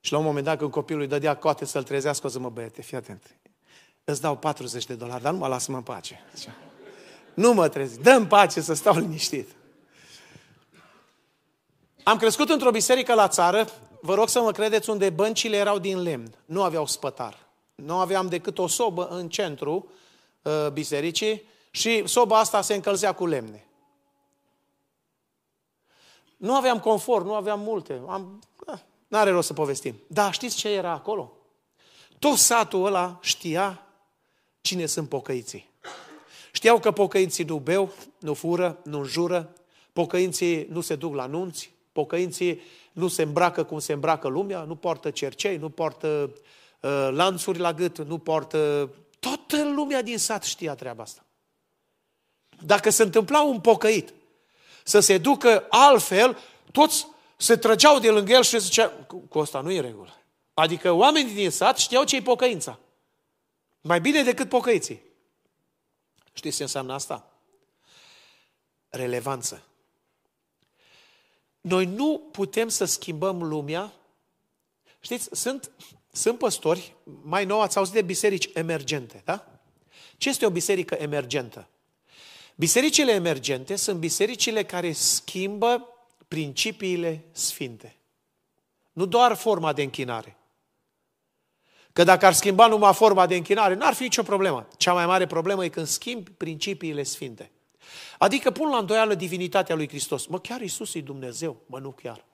[0.00, 2.48] Și la un moment dat, când copilul îi dădea coate să-l trezească, o să mă
[2.48, 3.22] băiete, fii atent.
[4.04, 6.20] Îți dau 40 de dolari, dar nu mă lasă-mă în pace.
[6.34, 6.54] Zicea.
[7.34, 9.48] Nu mă trezi, dă pace să stau liniștit.
[12.08, 13.66] Am crescut într-o biserică la țară,
[14.00, 17.46] vă rog să mă credeți, unde băncile erau din lemn, nu aveau spătar.
[17.74, 19.90] Nu aveam decât o sobă în centru
[20.42, 23.66] uh, bisericii și soba asta se încălzea cu lemne.
[26.36, 28.00] Nu aveam confort, nu aveam multe.
[28.08, 29.94] Am, ah, n-are rost să povestim.
[30.06, 31.32] Dar știți ce era acolo?
[32.18, 33.86] Tot satul ăla știa
[34.60, 35.70] cine sunt pocăiții.
[36.52, 39.52] Știau că pocăinții nu beau, nu fură, nu înjură,
[39.92, 42.60] pocăinții nu se duc la nunți, Pocăinții
[42.92, 46.30] nu se îmbracă cum se îmbracă lumea, nu poartă cercei, nu poartă
[46.80, 48.90] uh, lanțuri la gât, nu poartă...
[49.18, 51.24] Toată lumea din sat știa treaba asta.
[52.64, 54.14] Dacă se întâmpla un pocăit
[54.84, 56.38] să se ducă altfel,
[56.72, 57.06] toți
[57.36, 60.14] se trăgeau de lângă el și zicea, cu, cu asta nu e regulă.
[60.54, 62.78] Adică oamenii din sat știau ce e pocăința.
[63.80, 65.02] Mai bine decât pocăiții.
[66.32, 67.30] Știți ce înseamnă asta?
[68.88, 69.62] Relevanță.
[71.66, 73.92] Noi nu putem să schimbăm lumea.
[75.00, 75.70] Știți, sunt,
[76.12, 79.60] sunt păstori, mai nou ați auzit de biserici emergente, da?
[80.16, 81.68] Ce este o biserică emergentă?
[82.56, 85.88] Bisericile emergente sunt bisericile care schimbă
[86.28, 87.96] principiile sfinte.
[88.92, 90.36] Nu doar forma de închinare.
[91.92, 94.68] Că dacă ar schimba numai forma de închinare, n-ar fi nicio problemă.
[94.76, 97.50] Cea mai mare problemă e când schimbi principiile sfinte.
[98.18, 100.26] Adică pun la îndoială divinitatea lui Hristos.
[100.26, 101.56] Mă, chiar Isus e Dumnezeu?
[101.66, 102.24] Mă, nu chiar.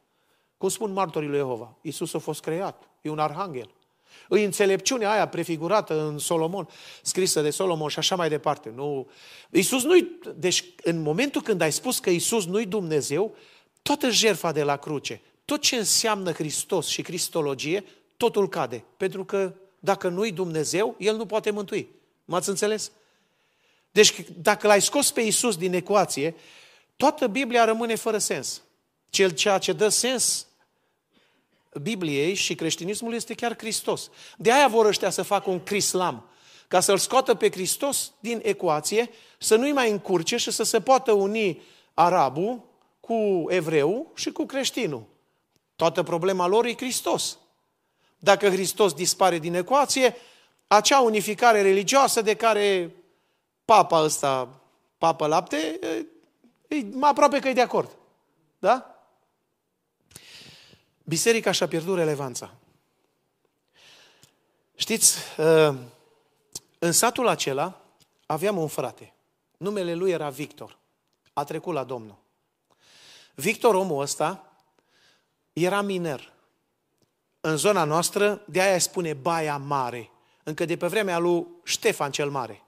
[0.59, 3.71] Cum spun martorii lui Jehova, Isus a fost creat, e un arhanghel.
[4.29, 6.69] Îi înțelepciunea aia prefigurată în Solomon,
[7.03, 8.73] scrisă de Solomon și așa mai departe.
[8.75, 9.09] Nu.
[9.51, 13.35] Isus nu Deci în momentul când ai spus că Isus nu-i Dumnezeu,
[13.83, 17.85] toată jertfa de la cruce, tot ce înseamnă Hristos și Cristologie,
[18.17, 18.85] totul cade.
[18.97, 21.89] Pentru că dacă nu-i Dumnezeu, El nu poate mântui.
[22.25, 22.93] M-ați înțeles?
[23.93, 26.35] Deci dacă l-ai scos pe Isus din ecuație,
[26.97, 28.63] toată Biblia rămâne fără sens.
[29.11, 30.47] Cel ceea ce dă sens
[31.83, 34.11] Bibliei și creștinismului este chiar Hristos.
[34.37, 36.29] De aia vor ăștia să facă un crislam,
[36.69, 41.13] ca să-L scoată pe Hristos din ecuație, să nu-i mai încurce și să se poată
[41.13, 41.63] uni
[41.95, 42.65] arabul
[43.01, 45.05] cu evreu și cu creștinul.
[45.77, 47.39] Toată problema lor e Hristos.
[48.19, 50.17] Dacă Hristos dispare din ecuație,
[50.67, 52.95] acea unificare religioasă de care
[53.73, 54.49] papa ăsta,
[54.99, 55.79] papa lapte,
[56.69, 57.91] e, mai aproape că e de acord.
[58.59, 59.05] Da?
[61.05, 62.55] Biserica și-a pierdut relevanța.
[64.75, 65.75] Știți, ă,
[66.79, 67.81] în satul acela
[68.27, 69.15] aveam un frate.
[69.57, 70.79] Numele lui era Victor.
[71.33, 72.17] A trecut la Domnul.
[73.35, 74.53] Victor, omul ăsta,
[75.53, 76.33] era miner.
[77.41, 80.11] În zona noastră, de aia spune Baia Mare.
[80.43, 82.62] Încă de pe vremea lui Ștefan cel Mare.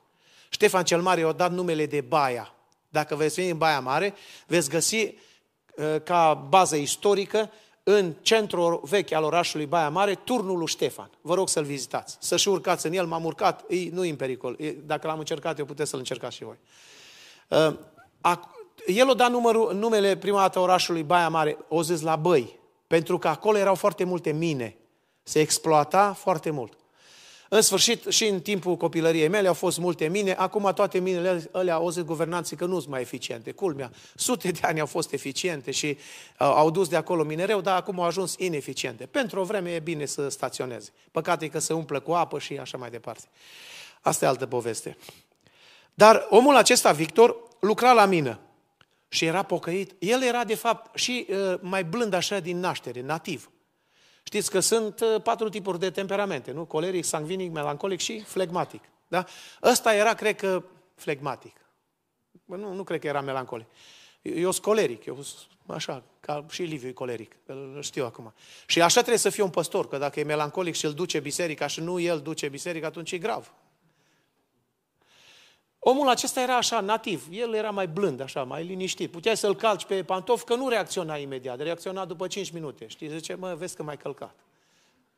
[0.54, 2.54] Ștefan cel Mare i-a dat numele de Baia.
[2.88, 4.14] Dacă veți veni în Baia Mare,
[4.46, 7.50] veți găsi uh, ca bază istorică
[7.82, 11.10] în centrul vechi al orașului Baia Mare, turnul lui Ștefan.
[11.20, 13.06] Vă rog să-l vizitați, să și urcați în el.
[13.06, 14.56] M-am urcat, e, nu e în pericol.
[14.58, 16.58] E, dacă l-am încercat, eu puteți să-l încercați și voi.
[17.48, 17.76] Uh,
[18.86, 23.18] el a dat numărul, numele prima dată orașului Baia Mare, o zis la Băi, pentru
[23.18, 24.76] că acolo erau foarte multe mine.
[25.22, 26.83] Se exploata foarte mult.
[27.48, 31.74] În sfârșit, și în timpul copilăriei mele au fost multe mine, acum toate minele alea
[31.74, 33.52] au zis guvernanții că nu sunt mai eficiente.
[33.52, 35.96] Culmea, sute de ani au fost eficiente și uh,
[36.36, 39.06] au dus de acolo minereu, dar acum au ajuns ineficiente.
[39.06, 40.92] Pentru o vreme e bine să staționeze.
[41.10, 43.28] Păcate că se umplă cu apă și așa mai departe.
[44.00, 44.96] Asta e altă poveste.
[45.94, 48.38] Dar omul acesta, Victor, lucra la mină
[49.08, 49.94] și era pocăit.
[49.98, 53.48] El era, de fapt, și uh, mai blând așa din naștere, nativ.
[54.24, 56.64] Știți că sunt uh, patru tipuri de temperamente, nu?
[56.64, 58.82] Coleric, sangvinic, melancolic și flegmatic.
[59.08, 59.24] Da?
[59.62, 61.56] Ăsta era, cred că, flegmatic.
[62.44, 63.66] Bă, nu, nu cred că era melancolic.
[64.22, 65.24] Eu sunt coleric, eu
[65.66, 68.32] așa, ca și Liviu e coleric, îl știu acum.
[68.66, 71.66] Și așa trebuie să fie un păstor, că dacă e melancolic și îl duce biserica
[71.66, 73.52] și nu el duce biserica, atunci e grav.
[75.86, 77.26] Omul acesta era așa, nativ.
[77.30, 79.10] El era mai blând, așa, mai liniștit.
[79.10, 81.60] Puteai să-l calci pe pantof, că nu reacționa imediat.
[81.60, 82.86] Reacționa după 5 minute.
[82.86, 84.34] Știi, zice, mă, vezi că mai călcat.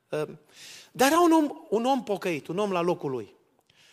[0.08, 0.38] Ehm,
[0.92, 3.34] dar era un om, un om pocăit, un om la locul lui.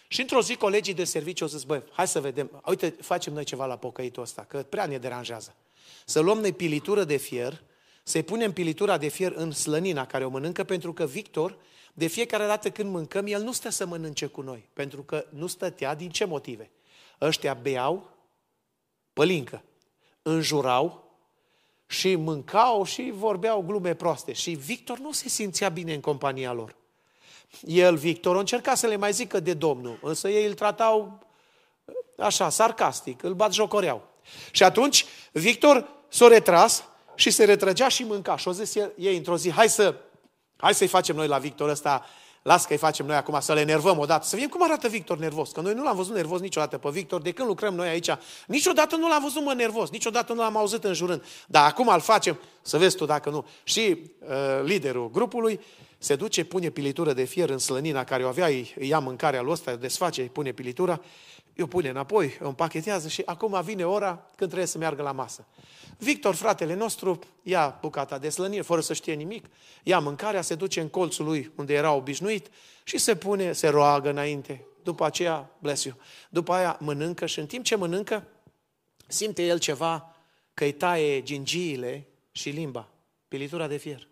[0.07, 3.43] Și într-o zi colegii de serviciu au zis, băi, hai să vedem, uite, facem noi
[3.43, 5.55] ceva la pocăitul ăsta, că prea ne deranjează.
[6.05, 7.63] Să luăm noi pilitură de fier,
[8.03, 11.57] să-i punem pilitura de fier în slănina care o mănâncă, pentru că Victor
[11.93, 15.47] de fiecare dată când mâncăm, el nu stă să mănânce cu noi, pentru că nu
[15.47, 16.71] stătea din ce motive?
[17.21, 18.09] Ăștia beau
[19.13, 19.63] pălincă,
[20.21, 21.11] înjurau
[21.85, 24.33] și mâncau și vorbeau glume proaste.
[24.33, 26.75] Și Victor nu se simțea bine în compania lor.
[27.61, 31.19] El, Victor, încerca să le mai zică de Domnul, însă ei îl tratau
[32.17, 34.07] așa, sarcastic, îl bat jocoreau.
[34.51, 36.83] Și atunci Victor s-a retras
[37.15, 38.37] și se retrăgea și mânca.
[38.37, 39.95] Și au zis ei într-o zi, hai să
[40.57, 42.05] Hai să-i facem noi la Victor ăsta,
[42.41, 44.25] las că-i facem noi acum, să le nervăm odată.
[44.25, 45.51] Să vedem cum arată Victor nervos.
[45.51, 47.21] Că noi nu l-am văzut nervos niciodată pe Victor.
[47.21, 48.09] De când lucrăm noi aici,
[48.47, 49.89] niciodată nu l-am văzut mă nervos.
[49.89, 51.23] Niciodată nu l-am auzit în jurând.
[51.47, 53.45] Dar acum îl facem, să vezi tu dacă nu.
[53.63, 55.59] Și uh, liderul grupului
[55.97, 59.51] se duce, pune pilitură de fier în slănina care o avea, îi ia mâncarea lui
[59.51, 61.01] ăsta, desface, îi pune pilitura,
[61.55, 65.47] eu pune înapoi, o împachetează și acum vine ora când trebuie să meargă la masă.
[65.97, 69.45] Victor, fratele nostru, ia bucata de slănire, fără să știe nimic,
[69.83, 72.49] ia mâncarea, se duce în colțul lui unde era obișnuit
[72.83, 74.65] și se pune, se roagă înainte.
[74.83, 75.95] După aceea, bless you,
[76.29, 78.27] după aia mănâncă și în timp ce mănâncă,
[79.07, 80.15] simte el ceva
[80.53, 82.89] că îi taie gingiile și limba,
[83.27, 84.07] pilitura de fier.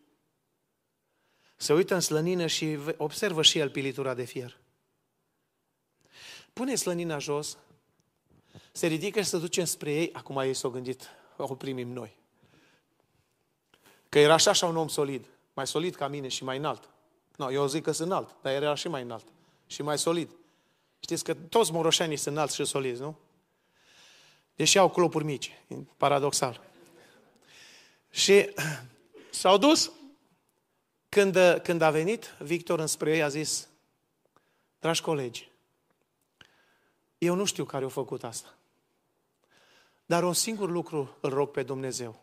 [1.56, 4.61] Se uită în slănină și observă și el pilitura de fier.
[6.54, 7.58] Pune slănina jos,
[8.72, 10.14] se ridică și se duce spre ei.
[10.14, 12.18] Acum ei s-au gândit, o primim noi.
[14.10, 16.90] Că era așa așa un om solid, mai solid ca mine și mai înalt.
[17.36, 19.26] No, eu zic că sunt înalt, dar era și mai înalt
[19.68, 20.30] și mai solid.
[21.00, 23.18] Știți că toți moroșanii sunt înalți și solizi, nu?
[24.56, 25.52] Deși au clopuri mici,
[25.98, 26.62] paradoxal.
[28.10, 28.54] Și
[29.30, 29.92] s-au dus,
[31.10, 33.68] când, când a venit, Victor înspre ei a zis,
[34.80, 35.51] dragi colegi,
[37.22, 38.54] eu nu știu care a făcut asta.
[40.06, 42.22] Dar un singur lucru îl rog pe Dumnezeu.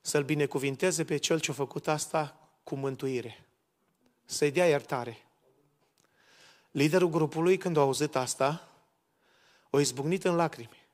[0.00, 3.46] Să-L binecuvinteze pe Cel ce a făcut asta cu mântuire.
[4.24, 5.26] Să-i dea iertare.
[6.70, 8.68] Liderul grupului, când a auzit asta,
[9.70, 10.86] o izbucnit în lacrimi.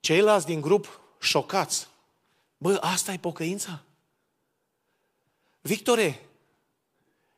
[0.00, 1.88] Ceilalți din grup, șocați.
[2.58, 3.82] Bă, asta e pocăința?
[5.60, 6.28] Victore,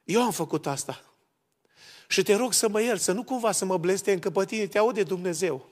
[0.04, 1.09] eu am făcut asta.
[2.10, 4.66] Și te rog să mă ierți, să nu cumva să mă bleste că pe tine
[4.66, 5.66] te aude Dumnezeu.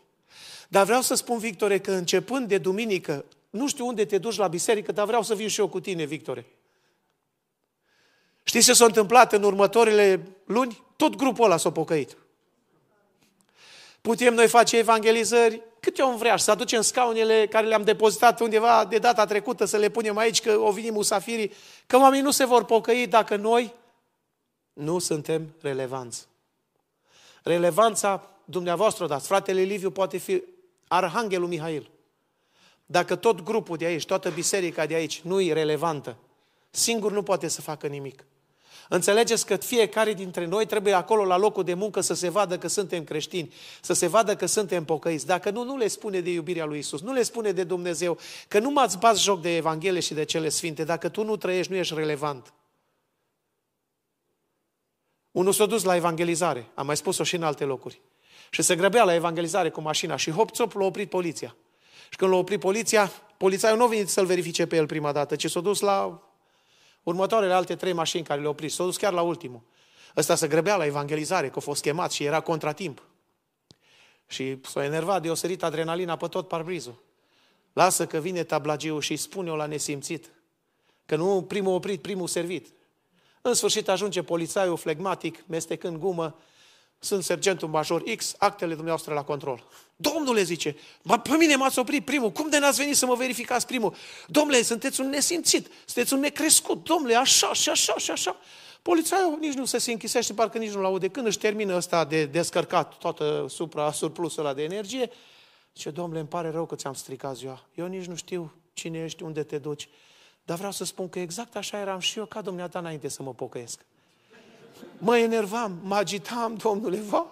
[0.69, 4.49] Dar vreau să spun, Victore, că începând de duminică, nu știu unde te duci la
[4.49, 6.47] biserică, dar vreau să viu și eu cu tine, Victore.
[8.43, 10.83] Știți ce s-a întâmplat în următoarele luni?
[10.97, 12.17] Tot grupul ăla s-a pocăit.
[14.01, 18.99] Putem noi face evangelizări cât eu vrea să aducem scaunele care le-am depozitat undeva de
[18.99, 21.53] data trecută, să le punem aici, că o vinim musafirii,
[21.87, 23.75] că oamenii nu se vor pocăi dacă noi
[24.73, 26.28] nu suntem relevanți.
[27.49, 29.27] Relevanța dumneavoastră dați.
[29.27, 30.43] Fratele Liviu poate fi
[30.89, 31.91] Arhanghelul Mihail.
[32.87, 36.17] Dacă tot grupul de aici, toată biserica de aici nu e relevantă,
[36.71, 38.25] singur nu poate să facă nimic.
[38.89, 42.69] Înțelegeți că fiecare dintre noi trebuie acolo la locul de muncă să se vadă că
[42.69, 45.27] suntem creștini, să se vadă că suntem pocăiți.
[45.27, 48.19] Dacă nu, nu le spune de iubirea lui Isus, nu le spune de Dumnezeu,
[48.49, 50.85] că nu m-ați bați joc de Evanghelie și de cele sfinte.
[50.85, 52.53] Dacă tu nu trăiești, nu ești relevant.
[55.39, 58.01] Unul s-a dus la evangelizare, am mai spus-o și în alte locuri.
[58.51, 61.57] Și se grăbea la evangelizare cu mașina și hop, țop, l-a oprit poliția.
[62.11, 65.37] Și când l-a oprit poliția, polițaiul nu a venit să-l verifice pe el prima dată,
[65.37, 66.23] ci s-a dus la
[67.03, 68.73] următoarele alte trei mașini care le-au oprit.
[68.73, 69.61] S-a dus chiar la ultimul.
[70.17, 73.03] Ăsta se grăbea la evangelizare, că a fost chemat și era contratimp.
[74.27, 77.03] Și s-a enervat de o sărit adrenalina pe tot parbrizul.
[77.73, 80.31] Lasă că vine tablagiul și îi spune-o la nesimțit.
[81.07, 82.67] Că nu primul oprit, primul servit.
[83.43, 86.37] În sfârșit ajunge polițaiul flegmatic, mestecând gumă,
[86.99, 89.65] sunt sergentul major X, actele dumneavoastră la control.
[89.97, 93.67] Domnule, zice, mă, pe mine m-ați oprit primul, cum de n-ați venit să mă verificați
[93.67, 93.95] primul?
[94.27, 98.37] Domnule, sunteți un nesimțit, sunteți un necrescut, domnule, așa și așa și așa.
[98.83, 101.09] Polițaiul nici nu se închisește, parcă nici nu-l aude.
[101.09, 105.11] Când își termină ăsta de descărcat toată supra surplusul ăla de energie,
[105.75, 107.65] zice, domnule, îmi pare rău că ți-am stricat ziua.
[107.75, 109.89] Eu nici nu știu cine ești, unde te duci.
[110.49, 113.35] Dar vreau să spun că exact așa eram și eu ca dumneata înainte să mă
[113.35, 113.81] pocăiesc.
[114.99, 117.27] Mă enervam, mă agitam, domnule, va.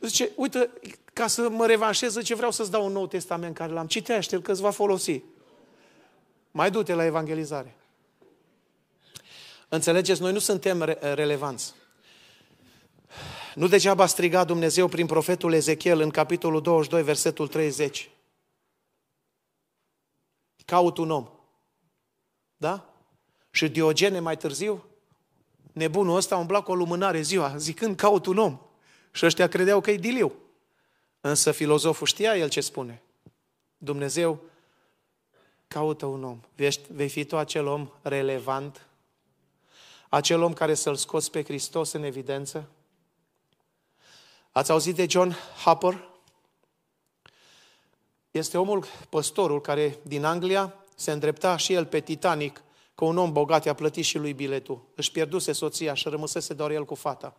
[0.00, 0.70] Zice, uite,
[1.12, 3.86] ca să mă revanșez, zice, vreau să-ți dau un nou testament care l-am.
[3.86, 5.22] Citește-l că îți va folosi.
[6.50, 7.76] Mai du-te la evangelizare.
[9.68, 11.74] Înțelegeți, noi nu suntem re- relevanți.
[13.54, 18.10] Nu degeaba striga Dumnezeu prin profetul Ezechiel în capitolul 22, versetul 30.
[20.64, 21.28] Caut un om.
[22.58, 22.94] Da?
[23.50, 24.84] Și Diogene mai târziu,
[25.72, 28.60] nebunul ăsta umbla cu o lumânare ziua, zicând caut un om.
[29.10, 30.32] Și ăștia credeau că e diliu.
[31.20, 33.02] Însă filozoful știa el ce spune.
[33.78, 34.42] Dumnezeu
[35.68, 36.40] caută un om.
[36.88, 38.86] Vei fi tu acel om relevant?
[40.08, 42.68] Acel om care să-L scoți pe Hristos în evidență?
[44.52, 45.34] Ați auzit de John
[45.64, 46.08] Hopper?
[48.30, 52.62] Este omul, păstorul, care din Anglia se îndrepta și el pe Titanic,
[52.94, 54.82] că un om bogat i-a plătit și lui biletul.
[54.94, 57.36] Își pierduse soția și rămăsese doar el cu fata.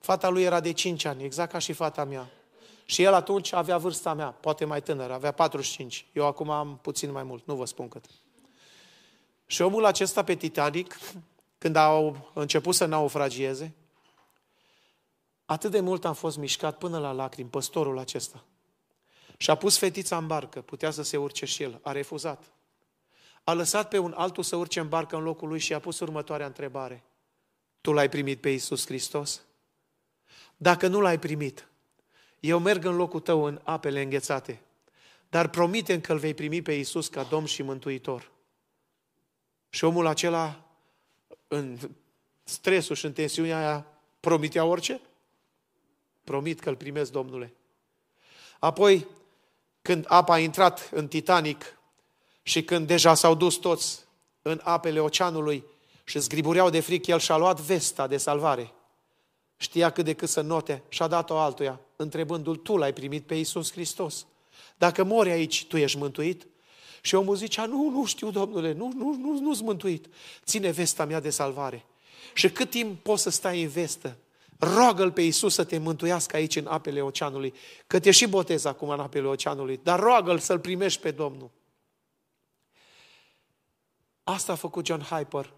[0.00, 2.30] Fata lui era de 5 ani, exact ca și fata mea.
[2.84, 6.06] Și el atunci avea vârsta mea, poate mai tânără, avea 45.
[6.12, 8.04] Eu acum am puțin mai mult, nu vă spun cât.
[9.46, 10.98] Și omul acesta pe Titanic,
[11.58, 13.74] când au început să naufragieze,
[15.44, 18.44] atât de mult am fost mișcat până la lacrimi, păstorul acesta.
[19.42, 22.52] Și a pus fetița în barcă, putea să se urce și el, a refuzat.
[23.44, 26.00] A lăsat pe un altul să urce în barcă în locul lui și a pus
[26.00, 27.04] următoarea întrebare.
[27.80, 29.42] Tu l-ai primit pe Iisus Hristos?
[30.56, 31.68] Dacă nu l-ai primit,
[32.40, 34.62] eu merg în locul tău în apele înghețate,
[35.28, 38.30] dar promite că îl vei primi pe Iisus ca Domn și Mântuitor.
[39.68, 40.64] Și omul acela,
[41.48, 41.78] în
[42.44, 43.86] stresul și în tensiunea aia,
[44.20, 45.00] promitea orice?
[46.24, 47.54] Promit că îl primesc, Domnule.
[48.58, 49.06] Apoi,
[49.82, 51.78] când apa a intrat în Titanic
[52.42, 53.98] și când deja s-au dus toți
[54.42, 55.64] în apele oceanului
[56.04, 58.72] și zgribureau de frică, el și-a luat vesta de salvare.
[59.56, 63.34] Știa cât de cât să note și a dat-o altuia, întrebându-l, tu l-ai primit pe
[63.34, 64.26] Iisus Hristos.
[64.76, 66.46] Dacă mori aici, tu ești mântuit?
[67.00, 70.06] Și omul zicea, nu, nu știu, domnule, nu, nu, nu, nu-s mântuit.
[70.44, 71.84] Ține vesta mea de salvare.
[72.34, 74.16] Și cât timp poți să stai în vestă?
[74.60, 77.54] Roagă-L pe Iisus să te mântuiască aici în apele oceanului,
[77.86, 81.50] că te și botez acum în apele oceanului, dar roagă-L să-L primești pe Domnul.
[84.24, 85.52] Asta a făcut John Hyper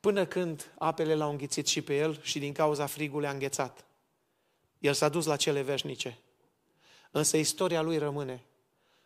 [0.00, 3.84] până când apele l-au înghițit și pe el și din cauza frigului a înghețat.
[4.78, 6.18] El s-a dus la cele veșnice.
[7.10, 8.42] Însă istoria lui rămâne.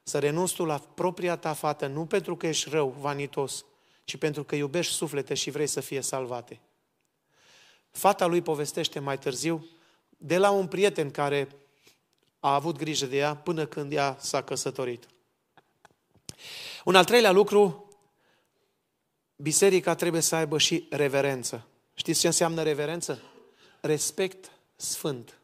[0.02, 3.64] Să renunți tu la propria ta fată, nu pentru că ești rău, vanitos,
[4.04, 6.60] ci pentru că iubești suflete și vrei să fie salvate.
[7.92, 9.68] Fata lui povestește mai târziu
[10.08, 11.48] de la un prieten care
[12.40, 15.06] a avut grijă de ea până când ea s-a căsătorit.
[16.84, 17.88] Un al treilea lucru,
[19.36, 21.66] biserica trebuie să aibă și reverență.
[21.94, 23.22] Știți ce înseamnă reverență?
[23.82, 25.38] respect sfânt.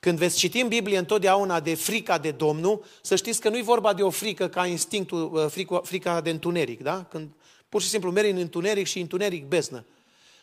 [0.00, 3.62] Când veți citi în Biblie întotdeauna de frica de Domnul, să știți că nu e
[3.62, 7.04] vorba de o frică ca instinctul, uh, frica, frica de întuneric, da?
[7.04, 7.30] Când
[7.68, 9.84] pur și simplu mergi în întuneric și întuneric beznă.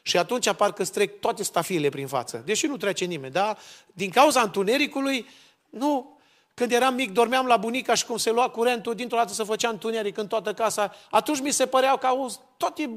[0.06, 2.42] Și atunci parcă trec toate stafiile prin față.
[2.46, 3.58] Deși nu trece nimeni, da?
[3.94, 5.26] Din cauza întunericului,
[5.70, 6.18] nu.
[6.54, 9.70] Când eram mic, dormeam la bunica și cum se lua curentul, dintr-o dată se făcea
[9.70, 10.94] întuneric în toată casa.
[11.12, 12.90] Atunci mi se păreau că au toate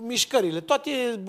[0.00, 1.22] mișcările, toate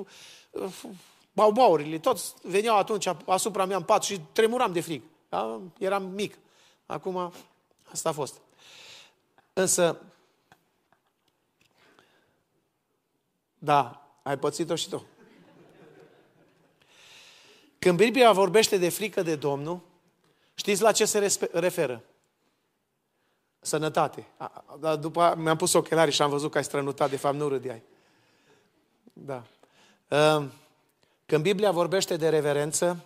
[1.31, 5.01] baubaurile, toți veneau atunci asupra mea în pat și tremuram de frig.
[5.29, 5.59] Da?
[5.77, 6.37] Eram mic.
[6.85, 7.33] Acum,
[7.91, 8.41] asta a fost.
[9.53, 10.01] Însă,
[13.57, 15.05] da, ai pățit-o și tu.
[17.79, 19.79] Când Biblia vorbește de frică de Domnul,
[20.53, 22.03] știți la ce se referă?
[23.59, 24.27] Sănătate.
[24.79, 27.83] Dar după mi-am pus ochelari și am văzut că ai strănutat, de fapt nu râdeai.
[29.13, 29.43] Da.
[30.09, 30.45] Uh,
[31.25, 33.03] când Biblia vorbește de reverență,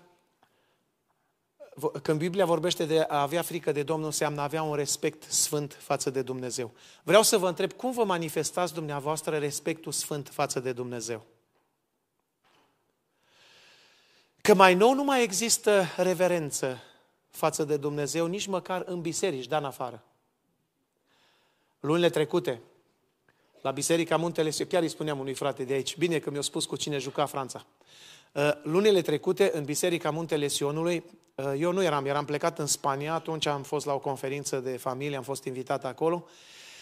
[2.02, 5.78] când Biblia vorbește de a avea frică de Domnul, înseamnă a avea un respect sfânt
[5.80, 6.72] față de Dumnezeu.
[7.04, 11.26] Vreau să vă întreb, cum vă manifestați dumneavoastră respectul sfânt față de Dumnezeu?
[14.42, 16.82] Că mai nou nu mai există reverență
[17.30, 20.04] față de Dumnezeu, nici măcar în biserici, dar în afară.
[21.80, 22.62] Lunile trecute,
[23.62, 26.76] la Biserica Muntele, chiar îi spuneam unui frate de aici, bine că mi-a spus cu
[26.76, 27.66] cine juca Franța.
[28.32, 31.04] Uh, lunile trecute, în Biserica Muntele Sionului,
[31.36, 34.78] uh, eu nu eram, eram plecat în Spania, atunci am fost la o conferință de
[34.78, 36.28] familie, am fost invitat acolo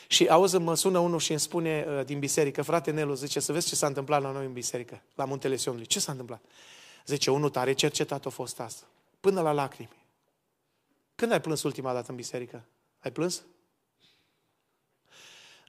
[0.08, 3.52] și auzi, mă sună unul și îmi spune uh, din biserică, frate Nelu, zice, să
[3.52, 5.86] vezi ce s-a întâmplat la noi în biserică, la Muntele Sionului.
[5.86, 6.42] Ce s-a întâmplat?
[7.06, 8.86] Zice, unul tare cercetat a fost asta,
[9.20, 10.06] până la lacrimi.
[11.16, 12.66] Când ai plâns ultima dată în biserică?
[13.00, 13.44] Ai plâns?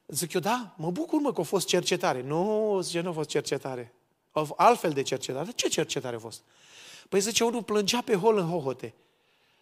[0.07, 2.22] Zic eu, da, mă bucur mă că a fost cercetare.
[2.22, 3.93] Nu, zice, nu a fost cercetare
[4.57, 5.51] altfel de cercetare.
[5.55, 6.43] Ce cercetare a fost?
[7.09, 8.95] Păi zice, unul plângea pe hol în hohote.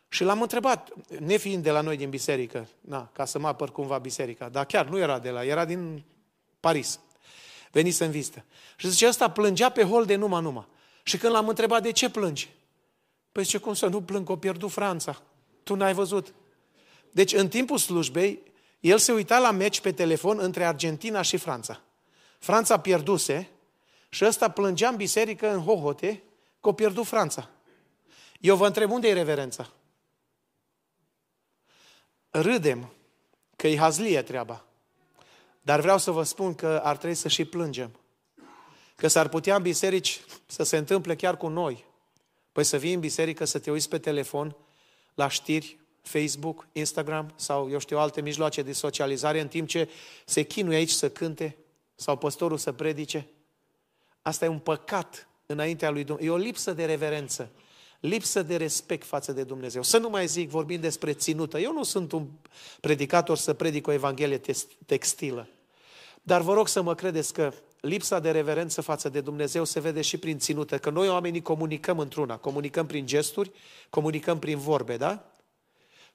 [0.09, 3.99] Și l-am întrebat, nefiind de la noi din biserică, na, ca să mă apăr cumva
[3.99, 6.03] biserica, dar chiar nu era de la, era din
[6.61, 7.01] Paris.
[7.71, 8.45] Venise în vizită.
[8.77, 10.67] Și zice, ăsta plângea pe hol de numai numai.
[11.03, 12.51] Și când l-am întrebat, de ce plângi?
[13.33, 15.23] Păi zice, cum să nu plâng, că o pierdut Franța.
[15.63, 16.35] Tu n-ai văzut.
[17.11, 18.43] Deci, în timpul slujbei,
[18.81, 21.81] el se uita la meci pe telefon între Argentina și Franța.
[22.39, 23.51] Franța pierduse
[24.17, 26.23] și ăsta plângea în biserică, în hohote,
[26.61, 27.51] că o pierdut Franța.
[28.41, 29.71] Eu vă întreb, unde e reverența?
[32.31, 32.93] Râdem
[33.57, 34.65] că e hazlie treaba.
[35.61, 38.01] Dar vreau să vă spun că ar trebui să și plângem.
[38.95, 41.85] Că s-ar putea în biserici să se întâmple chiar cu noi.
[42.53, 44.57] Păi să vii în biserică, să te uiți pe telefon,
[45.15, 49.91] la știri, Facebook, Instagram sau, eu știu, alte mijloace de socializare, în timp ce
[50.25, 51.57] se chinuie aici să cânte
[51.95, 53.29] sau păstorul să predice.
[54.27, 56.33] Asta e un păcat înaintea lui Dumnezeu.
[56.33, 57.51] E o lipsă de reverență,
[58.01, 59.83] lipsă de respect față de Dumnezeu.
[59.83, 61.59] Să nu mai zic, vorbim despre ținută.
[61.59, 62.27] Eu nu sunt un
[62.81, 64.41] predicator să predic o evanghelie
[64.87, 65.49] textilă.
[66.23, 70.01] Dar vă rog să mă credeți că lipsa de reverență față de Dumnezeu se vede
[70.01, 73.51] și prin ținută, că noi oamenii comunicăm într-una, comunicăm prin gesturi,
[73.91, 75.36] comunicăm prin vorbe, da?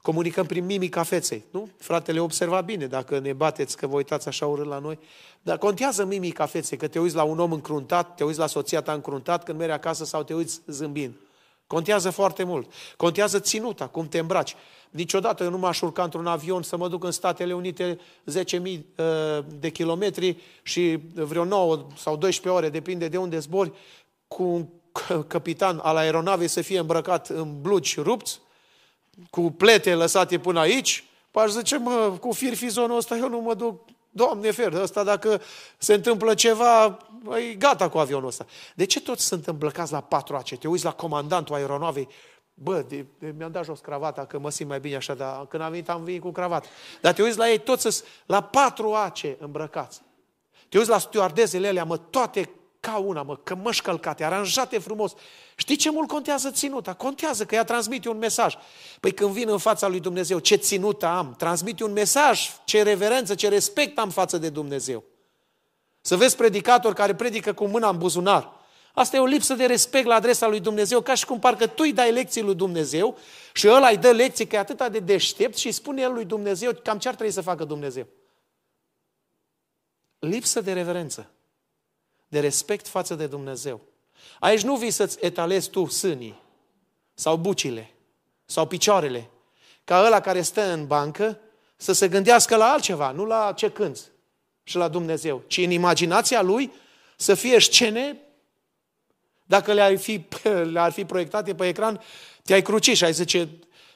[0.01, 1.69] Comunicăm prin mimica feței, nu?
[1.77, 4.99] Fratele observa bine, dacă ne bateți că vă uitați așa urât la noi.
[5.41, 8.81] Dar contează mimica feței, că te uiți la un om încruntat, te uiți la soția
[8.81, 11.13] ta încruntat când mergi acasă sau te uiți zâmbind.
[11.67, 12.71] Contează foarte mult.
[12.97, 14.55] Contează ținuta, cum te îmbraci.
[14.89, 18.79] Niciodată eu nu m-aș urca într-un avion să mă duc în Statele Unite 10.000 uh,
[19.59, 23.71] de kilometri și vreo 9 sau 12 ore, depinde de unde zbori,
[24.27, 24.67] cu un
[25.27, 28.41] capitan al aeronavei să fie îmbrăcat în blugi rupți,
[29.29, 33.53] cu plete lăsate până aici, aș zice, mă, cu fir fizonul ăsta eu nu mă
[33.53, 33.81] duc,
[34.13, 35.41] Doamne fer, ăsta dacă
[35.77, 36.97] se întâmplă ceva,
[37.49, 38.45] e gata cu avionul ăsta.
[38.75, 40.57] De ce toți sunt îmblăcați la patru ace?
[40.57, 42.07] Te uiți la comandantul aeronavei,
[42.53, 45.63] bă, de, de, mi-am dat jos cravata, că mă simt mai bine așa, dar când
[45.63, 46.67] am venit am venit cu cravată.
[47.01, 50.01] Dar te uiți la ei toți la patru ace îmbrăcați.
[50.69, 52.49] Te uiți la stewardezele alea, mă, toate
[52.81, 55.13] ca una, mă, cămăși călcate, aranjate frumos.
[55.55, 56.93] Știi ce mult contează ținuta?
[56.93, 58.55] Contează că ea transmite un mesaj.
[58.99, 61.35] Păi când vin în fața lui Dumnezeu, ce ținută am?
[61.37, 65.03] Transmite un mesaj, ce reverență, ce respect am față de Dumnezeu.
[66.01, 68.51] Să vezi predicatori care predică cu mâna în buzunar.
[68.93, 71.83] Asta e o lipsă de respect la adresa lui Dumnezeu, ca și cum parcă tu
[71.83, 73.17] îi dai lecții lui Dumnezeu
[73.53, 76.71] și ăla îi dă lecții că e atât de deștept și spune el lui Dumnezeu
[76.83, 78.07] cam ce ar trebui să facă Dumnezeu.
[80.19, 81.31] Lipsă de reverență
[82.31, 83.81] de respect față de Dumnezeu.
[84.39, 86.41] Aici nu vii să-ți etalezi tu sânii
[87.13, 87.91] sau bucile
[88.45, 89.29] sau picioarele,
[89.83, 91.39] ca ăla care stă în bancă
[91.75, 94.11] să se gândească la altceva, nu la ce cânți
[94.63, 96.71] și la Dumnezeu, ci în imaginația lui
[97.15, 98.17] să fie scene
[99.43, 100.27] Dacă le-ar fi,
[100.73, 102.01] le-ar fi proiectate pe ecran,
[102.43, 103.49] te-ai cruci și ai zice,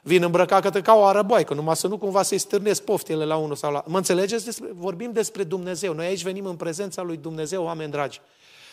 [0.05, 3.71] vin îmbrăcat ca o arăboaică, numai să nu cumva să-i stârnesc poftele la unul sau
[3.71, 3.83] la...
[3.87, 4.45] Mă înțelegeți?
[4.45, 4.69] Despre...
[4.71, 5.93] Vorbim despre Dumnezeu.
[5.93, 8.21] Noi aici venim în prezența lui Dumnezeu, oameni dragi.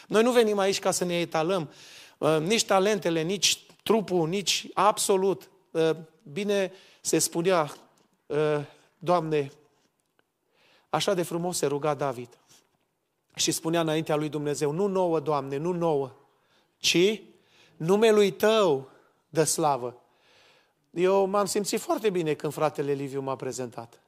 [0.08, 1.70] Noi nu venim aici ca să ne etalăm
[2.18, 5.50] uh, nici talentele, nici trupul, nici absolut.
[5.70, 5.90] Uh,
[6.22, 7.72] bine se spunea,
[8.26, 8.38] uh,
[8.98, 9.50] Doamne,
[10.90, 12.38] așa de frumos se ruga David.
[13.34, 16.12] Și spunea înaintea lui Dumnezeu, nu nouă, Doamne, nu nouă,
[16.76, 17.22] ci
[17.76, 18.90] numelui Tău
[19.28, 20.01] dă slavă.
[20.92, 24.02] Eu m-am simțit foarte bine când fratele Liviu m-a prezentat.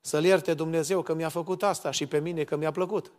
[0.00, 3.12] Să-l ierte Dumnezeu că mi-a făcut asta și pe mine că mi-a plăcut.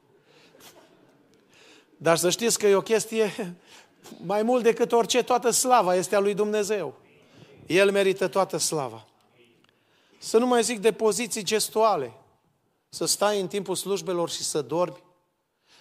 [1.98, 3.56] Dar să știți că e o chestie
[4.26, 6.96] mai mult decât orice, toată slava este a lui Dumnezeu.
[7.68, 9.08] El merită toată slava.
[10.18, 12.14] Să nu mai zic de poziții gestuale.
[12.90, 15.04] Să stai în timpul slujbelor și să dormi.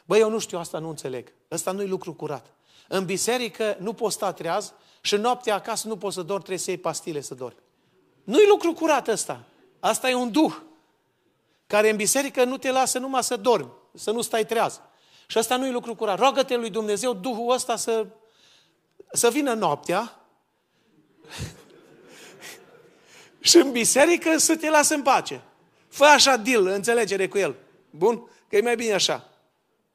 [0.04, 1.32] Băi, eu nu știu, asta nu înțeleg.
[1.50, 2.52] Ăsta nu-i lucru curat.
[2.88, 6.70] În biserică nu poți sta treaz și noaptea acasă nu poți să dormi, trebuie să
[6.70, 7.58] iei pastile să dormi.
[8.24, 9.44] Nu-i lucru curat ăsta.
[9.80, 10.56] Asta e un duh
[11.66, 14.80] care în biserică nu te lasă numai să dormi, să nu stai treaz.
[15.26, 16.18] Și asta nu e lucru curat.
[16.18, 18.06] Roagă-te lui Dumnezeu Duhul ăsta să,
[19.12, 20.20] să vină noaptea
[23.40, 25.42] și în biserică să te lasă în pace.
[25.88, 27.54] Fă așa deal, înțelegere cu el.
[27.90, 28.30] Bun?
[28.48, 29.28] Că e mai bine așa.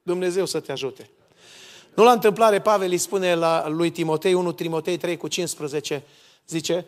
[0.02, 1.10] Dumnezeu să te ajute.
[1.94, 6.04] Nu la întâmplare, Pavel îi spune la lui Timotei, 1 Timotei 3 cu 15,
[6.46, 6.86] zice,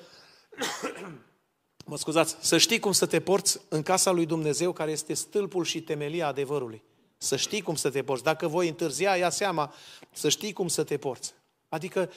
[1.84, 5.64] mă scuzați, să știi cum să te porți în casa lui Dumnezeu, care este stâlpul
[5.64, 6.82] și temelia adevărului.
[7.18, 8.22] Să știi cum să te porți.
[8.22, 9.72] Dacă voi întârzia, ia seama,
[10.12, 11.34] să știi cum să te porți.
[11.68, 12.10] Adică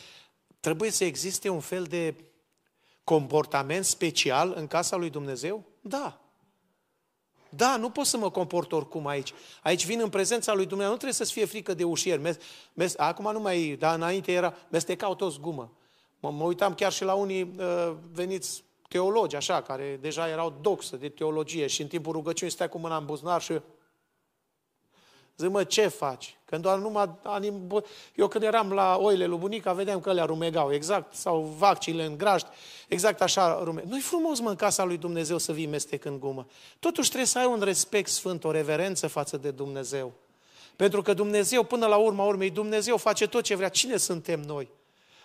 [0.59, 2.15] trebuie să existe un fel de
[3.03, 5.65] comportament special în casa lui Dumnezeu?
[5.81, 6.21] Da.
[7.49, 9.33] Da, nu pot să mă comport oricum aici.
[9.63, 12.19] Aici vin în prezența lui Dumnezeu, nu trebuie să-ți fie frică de ușier.
[12.19, 12.37] Mes,
[12.73, 15.71] mes, acum nu mai, dar înainte era, mestecau toți gumă.
[16.19, 20.95] Mă, mă uitam chiar și la unii uh, veniți teologi, așa, care deja erau doxă
[20.95, 23.61] de teologie și în timpul rugăciunii stai cu mâna în buzunar și
[25.39, 26.37] Zic, mă, ce faci?
[26.45, 27.83] Când doar numai anim...
[28.15, 32.17] Eu când eram la oile lui bunica, vedeam că le rumegau, exact, sau vaccile în
[32.17, 32.47] grajd,
[32.87, 33.83] exact așa rume.
[33.87, 36.47] Nu-i frumos, mă, în casa lui Dumnezeu să vii mestecând gumă.
[36.79, 40.13] Totuși trebuie să ai un respect sfânt, o reverență față de Dumnezeu.
[40.75, 43.69] Pentru că Dumnezeu, până la urma urmei, Dumnezeu face tot ce vrea.
[43.69, 44.69] Cine suntem noi?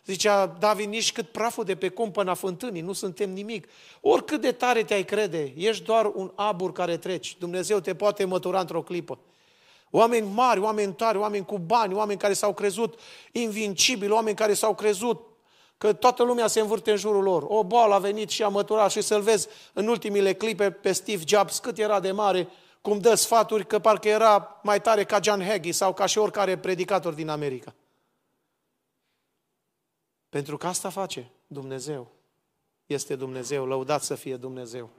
[0.07, 3.69] Zicea David, nici cât praful de pe cumpăna fântânii, nu suntem nimic.
[4.01, 7.37] Oricât de tare te-ai crede, ești doar un abur care treci.
[7.39, 9.19] Dumnezeu te poate mătura într-o clipă.
[9.97, 13.01] Oameni mari, oameni tari, oameni cu bani, oameni care s-au crezut
[13.33, 15.27] invincibili, oameni care s-au crezut
[15.79, 17.45] că toată lumea se învârte în jurul lor.
[17.47, 21.23] O boală a venit și a măturat și să-l vezi în ultimile clipe pe Steve
[21.27, 22.49] Jobs cât era de mare,
[22.81, 26.59] cum dă sfaturi că parcă era mai tare ca John Hagee sau ca și oricare
[26.59, 27.75] predicator din America.
[30.29, 32.11] Pentru că asta face Dumnezeu.
[32.87, 34.91] Este Dumnezeu, lăudat să fie Dumnezeu.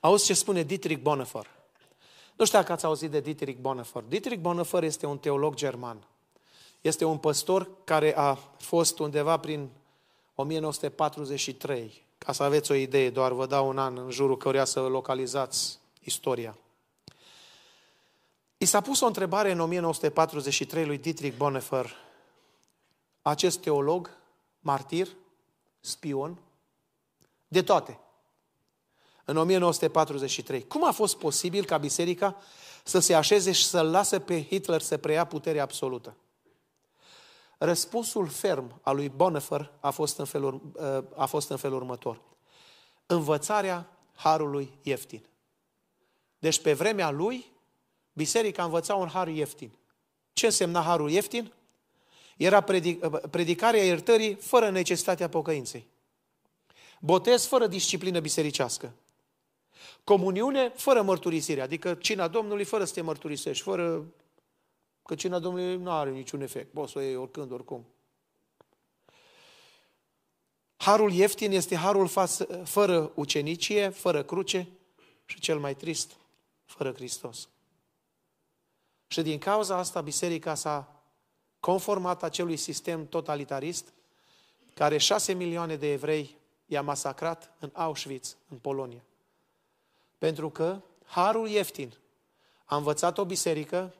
[0.00, 1.60] Auzi ce spune Dietrich Bonhoeffer.
[2.36, 4.02] Nu știu dacă ați auzit de Dietrich Bonhoeffer.
[4.02, 6.06] Dietrich Bonhoeffer este un teolog german.
[6.80, 9.70] Este un păstor care a fost undeva prin
[10.34, 12.06] 1943.
[12.18, 15.78] Ca să aveți o idee, doar vă dau un an în jurul căruia să localizați
[16.00, 16.56] istoria.
[18.56, 21.96] I s-a pus o întrebare în 1943 lui Dietrich Bonhoeffer,
[23.22, 24.10] acest teolog,
[24.60, 25.08] martir,
[25.80, 26.38] spion,
[27.48, 27.98] de toate
[29.24, 30.66] în 1943.
[30.66, 32.36] Cum a fost posibil ca biserica
[32.84, 36.16] să se așeze și să-l lase pe Hitler să preia puterea absolută?
[37.58, 42.20] Răspunsul ferm al lui Bonhoeffer a fost în felul, uh, a fost în felul următor.
[43.06, 45.24] Învățarea harului ieftin.
[46.38, 47.46] Deci pe vremea lui,
[48.12, 49.78] biserica învăța un har ieftin.
[50.32, 51.52] Ce însemna harul ieftin?
[52.36, 55.86] Era predic- uh, predicarea iertării fără necesitatea pocăinței.
[57.00, 58.94] Botez fără disciplină bisericească.
[60.04, 64.04] Comuniune fără mărturisire, adică cina Domnului fără să te mărturisești, fără
[65.02, 67.86] că cina Domnului nu are niciun efect, poți să o iei oricând, oricum.
[70.76, 74.68] Harul ieftin este harul față, fără ucenicie, fără cruce
[75.24, 76.16] și cel mai trist,
[76.64, 77.48] fără Hristos.
[79.06, 81.02] Și din cauza asta biserica s-a
[81.60, 83.92] conformat acelui sistem totalitarist
[84.74, 89.04] care șase milioane de evrei i-a masacrat în Auschwitz, în Polonia.
[90.22, 91.94] Pentru că harul ieftin.
[92.64, 93.94] A învățat o biserică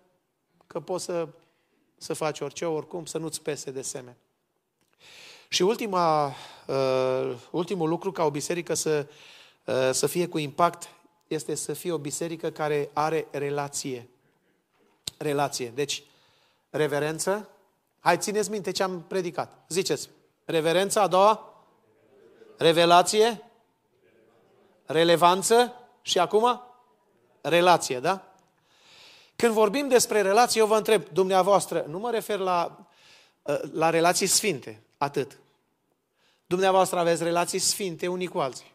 [0.66, 1.28] că poți să,
[1.96, 4.16] să faci orice, oricum, să nu-ți pese de semen.
[5.48, 6.34] Și ultima,
[6.66, 9.06] uh, ultimul lucru ca o biserică să,
[9.64, 10.88] uh, să fie cu impact
[11.26, 14.08] este să fie o biserică care are relație.
[15.18, 15.72] Relație.
[15.74, 16.02] Deci,
[16.70, 17.48] reverență,
[17.98, 19.64] Hai, țineți minte ce am predicat.
[19.68, 20.08] Ziceți,
[20.44, 21.64] reverența a doua,
[22.56, 23.50] revelație,
[24.84, 26.62] relevanță și acum
[27.40, 28.32] relație, da?
[29.36, 32.86] Când vorbim despre relație, eu vă întreb, dumneavoastră, nu mă refer la,
[33.42, 35.38] uh, la relații sfinte, atât.
[36.46, 38.72] Dumneavoastră aveți relații sfinte unii cu alții.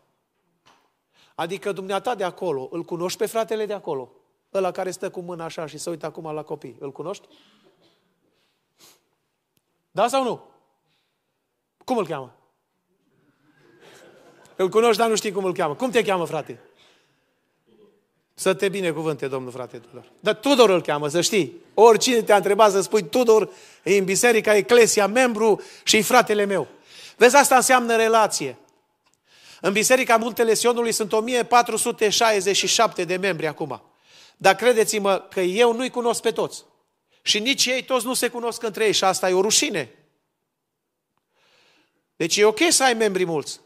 [1.35, 4.11] Adică dumneata de acolo, îl cunoști pe fratele de acolo,
[4.53, 7.27] ăla care stă cu mâna așa și se uită acum la copii, îl cunoști?
[9.91, 10.41] Da sau nu?
[11.85, 12.35] Cum îl cheamă?
[14.55, 15.75] Îl cunoști, dar nu știi cum îl cheamă.
[15.75, 16.66] Cum te cheamă, frate?
[18.39, 20.11] Să te binecuvânte, domnul frate Tudor.
[20.19, 21.61] Dar Tudor îl cheamă, să știi.
[21.73, 23.49] Oricine te-a întrebat să spui Tudor,
[23.83, 26.67] e în biserica Eclesia, membru și fratele meu.
[27.15, 28.57] Vezi, asta înseamnă relație.
[29.61, 33.81] În Biserica Muntele Sionului sunt 1467 de membri acum.
[34.37, 36.63] Dar credeți-mă că eu nu-i cunosc pe toți.
[37.21, 39.91] Și nici ei toți nu se cunosc între ei și asta e o rușine.
[42.15, 43.59] Deci e ok să ai membri mulți,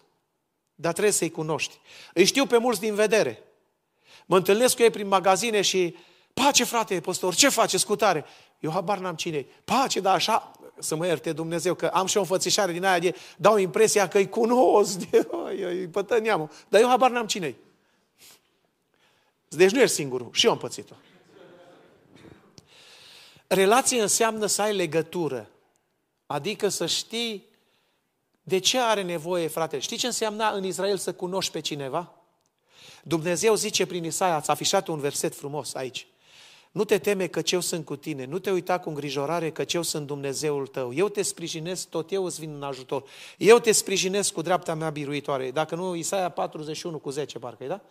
[0.75, 1.79] dar trebuie să-i cunoști.
[2.13, 3.43] Îi știu pe mulți din vedere.
[4.25, 5.95] Mă întâlnesc cu ei prin magazine și
[6.33, 8.25] pace frate, păstor, ce faceți cu tare?
[8.59, 12.19] Eu habar n-am cine Pace, dar așa, să mă ierte Dumnezeu, că am și o
[12.19, 15.27] înfățișare din aia de, dau impresia că îi cunosc, de,
[15.65, 16.49] îi pătăneamă.
[16.69, 17.55] Dar eu habar n-am cine
[19.47, 20.93] Deci nu ești singurul, și eu am pățit-o.
[23.47, 25.49] Relație înseamnă să ai legătură.
[26.25, 27.45] Adică să știi
[28.43, 29.81] de ce are nevoie fratele.
[29.81, 32.13] Știi ce înseamnă în Israel să cunoști pe cineva?
[33.03, 36.07] Dumnezeu zice prin Isaia, ați afișat un verset frumos aici.
[36.71, 39.81] Nu te teme că eu sunt cu tine, nu te uita cu îngrijorare că eu
[39.81, 40.93] sunt Dumnezeul tău.
[40.93, 43.03] Eu te sprijinesc, tot eu îți vin în ajutor.
[43.37, 45.51] Eu te sprijinesc cu dreapta mea biruitoare.
[45.51, 47.81] Dacă nu, Isaia 41 cu 10, parcă da?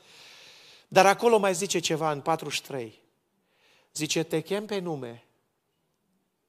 [0.89, 3.01] Dar acolo mai zice ceva în 43.
[3.95, 5.25] Zice, te chem pe nume,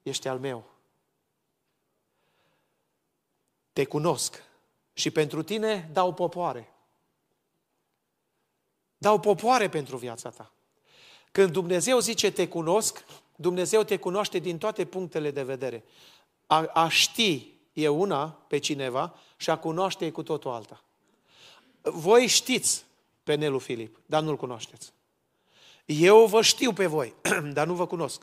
[0.04, 0.70] ești al meu.
[3.74, 4.44] Te cunosc
[4.94, 6.71] și pentru tine dau popoare.
[9.02, 10.52] Dau popoare pentru viața ta.
[11.32, 15.84] Când Dumnezeu zice te cunosc, Dumnezeu te cunoaște din toate punctele de vedere.
[16.48, 20.84] A, a ști e una pe cineva și a cunoaște e cu totul alta.
[21.82, 22.86] Voi știți
[23.24, 24.94] pe Nelu Filip, dar nu-l cunoașteți.
[25.86, 27.14] Eu vă știu pe voi,
[27.54, 28.22] dar nu vă cunosc.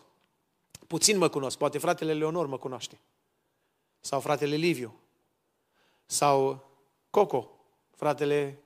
[0.87, 3.01] Puțin mă cunosc, poate fratele Leonor mă cunoaște.
[4.01, 4.95] Sau fratele Liviu.
[6.07, 6.67] Sau
[7.11, 7.51] Coco,
[7.97, 8.63] fratele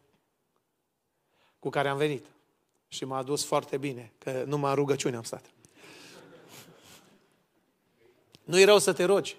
[1.62, 2.26] cu care am venit.
[2.88, 5.44] Și m-a adus foarte bine, că numai în rugăciune am stat.
[8.44, 9.36] Nu e rău să te rogi.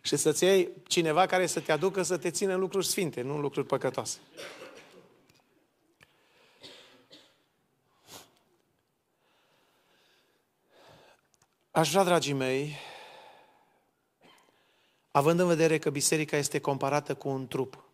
[0.00, 3.34] Și să-ți iei cineva care să te aducă să te țină în lucruri sfinte, nu
[3.34, 4.18] în lucruri păcătoase.
[11.70, 12.76] Aș vrea, dragii mei,
[15.10, 17.89] având în vedere că biserica este comparată cu un trup,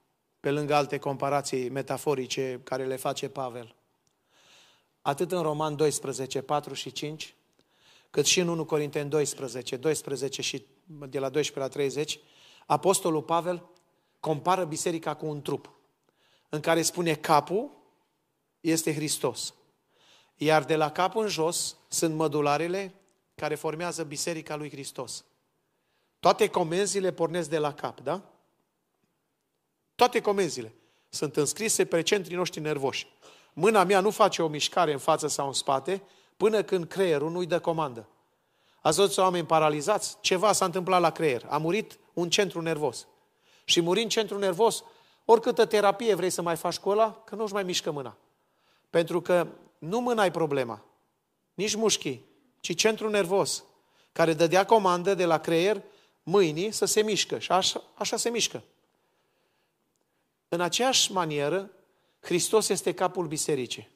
[0.47, 3.74] pe lângă alte comparații metaforice care le face Pavel,
[5.03, 7.34] atât în Roman 12, 4 și 5,
[8.11, 12.18] cât și în 1 Corinteni 12, 12 și de la 12 la 30,
[12.66, 13.68] Apostolul Pavel
[14.20, 15.70] compară biserica cu un trup,
[16.49, 17.70] în care spune capul
[18.61, 19.55] este Hristos.
[20.36, 22.94] Iar de la cap în jos sunt mădularele
[23.34, 25.24] care formează biserica lui Hristos.
[26.20, 28.36] Toate comenzile pornesc de la cap, da?
[29.97, 30.74] Toate comenzile
[31.09, 33.07] sunt înscrise pe centrii noștri nervoși.
[33.53, 36.03] Mâna mea nu face o mișcare în față sau în spate
[36.36, 38.09] până când creierul nu-i dă comandă.
[38.80, 40.16] Ați văzut oameni paralizați?
[40.20, 41.47] Ceva s-a întâmplat la creier.
[41.49, 43.07] A murit un centru nervos.
[43.64, 44.84] Și murind centru nervos,
[45.24, 48.16] oricâtă terapie vrei să mai faci cu ăla, că nu-și mai mișcă mâna.
[48.90, 49.47] Pentru că
[49.78, 50.84] nu mâna ai problema,
[51.55, 52.24] nici mușchii,
[52.61, 53.64] ci centru nervos,
[54.12, 55.82] care dădea comandă de la creier
[56.22, 57.38] mâinii să se mișcă.
[57.38, 58.62] Și așa, așa se mișcă.
[60.49, 61.70] În aceeași manieră,
[62.20, 63.88] Hristos este capul bisericii.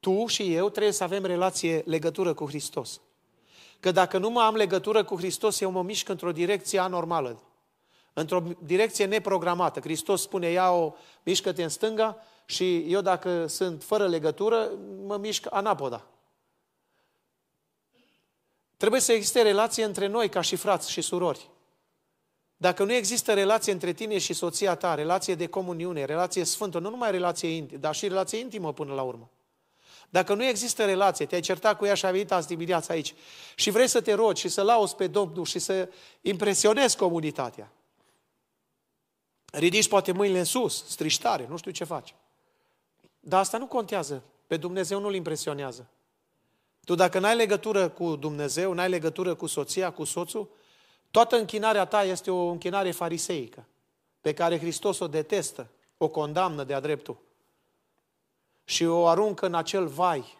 [0.00, 3.00] Tu și eu trebuie să avem relație, legătură cu Hristos.
[3.80, 7.42] Că dacă nu mă am legătură cu Hristos, eu mă mișc într-o direcție anormală,
[8.12, 9.80] într-o direcție neprogramată.
[9.80, 14.70] Hristos spune, ia o, mișcă-te în stânga și eu dacă sunt fără legătură,
[15.06, 16.06] mă mișc anapoda.
[18.76, 21.50] Trebuie să existe relație între noi ca și frați și surori.
[22.60, 26.90] Dacă nu există relație între tine și soția ta, relație de comuniune, relație sfântă, nu
[26.90, 29.30] numai relație intimă, dar și relație intimă până la urmă.
[30.08, 33.14] Dacă nu există relație, te-ai certat cu ea și a venit azi dimineața aici
[33.54, 35.88] și vrei să te rogi și să lauzi pe Domnul și să
[36.20, 37.72] impresionezi comunitatea,
[39.52, 42.14] ridici poate mâinile în sus, striștare, nu știu ce faci.
[43.20, 44.22] Dar asta nu contează.
[44.46, 45.88] Pe Dumnezeu nu-L impresionează.
[46.84, 50.48] Tu dacă n-ai legătură cu Dumnezeu, n-ai legătură cu soția, cu soțul,
[51.10, 53.66] toată închinarea ta este o închinare fariseică,
[54.20, 57.18] pe care Hristos o detestă, o condamnă de-a dreptul
[58.68, 60.38] și o aruncă în acel vai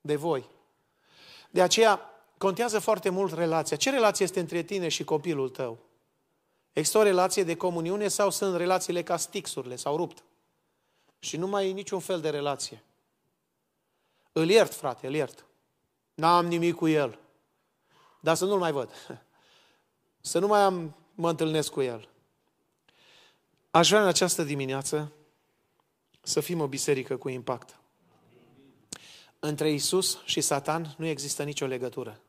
[0.00, 0.48] de voi.
[1.50, 3.76] De aceea contează foarte mult relația.
[3.76, 5.78] Ce relație este între tine și copilul tău?
[6.72, 10.24] Există o relație de comuniune sau sunt relațiile ca stixurile, s-au rupt?
[11.18, 12.82] Și nu mai e niciun fel de relație.
[14.32, 15.44] Îl iert, frate, îl iert.
[16.14, 17.18] N-am nimic cu el.
[18.20, 18.90] Dar să nu-l mai văd.
[20.24, 22.08] Să nu mai am, mă întâlnesc cu el.
[23.70, 25.12] Aș vrea în această dimineață
[26.22, 27.76] să fim o biserică cu impact.
[29.38, 32.20] Între Isus și Satan nu există nicio legătură.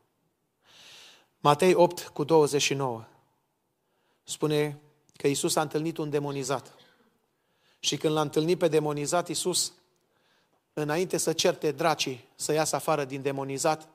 [1.38, 3.04] Matei 8 cu 29
[4.24, 4.78] spune
[5.16, 6.74] că Isus a întâlnit un demonizat.
[7.78, 9.72] Și când l-a întâlnit pe demonizat, Isus,
[10.72, 13.88] înainte să certe dracii să iasă afară din demonizat,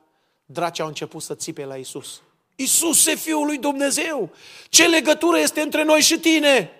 [0.46, 2.22] dracii au început să țipe la Isus.
[2.62, 4.30] Isuse, Fiul lui Dumnezeu,
[4.68, 6.70] ce legătură este între noi și tine?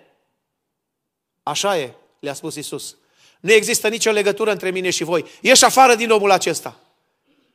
[1.43, 2.95] Așa e, le-a spus Isus.
[3.39, 5.25] Nu există nicio legătură între mine și voi.
[5.41, 6.79] Ieși afară din omul acesta.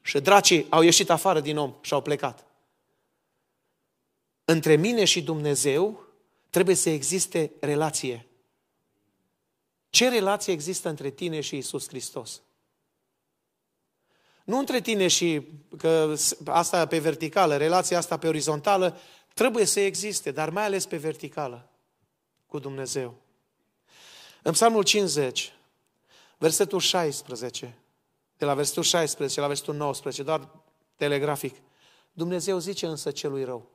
[0.02, 2.44] Și dracii au ieșit afară din om și au plecat.
[4.44, 6.04] Între mine și Dumnezeu
[6.50, 8.26] trebuie să existe relație.
[9.90, 12.40] Ce relație există între tine și Isus Hristos?
[14.46, 15.42] Nu între tine și
[15.78, 18.96] că asta pe verticală, relația asta pe orizontală,
[19.34, 21.70] trebuie să existe, dar mai ales pe verticală
[22.46, 23.14] cu Dumnezeu.
[24.42, 25.52] În Psalmul 50,
[26.38, 27.78] versetul 16,
[28.36, 30.48] de la versetul 16 la versetul 19, doar
[30.96, 31.56] telegrafic,
[32.12, 33.70] Dumnezeu zice însă celui rău,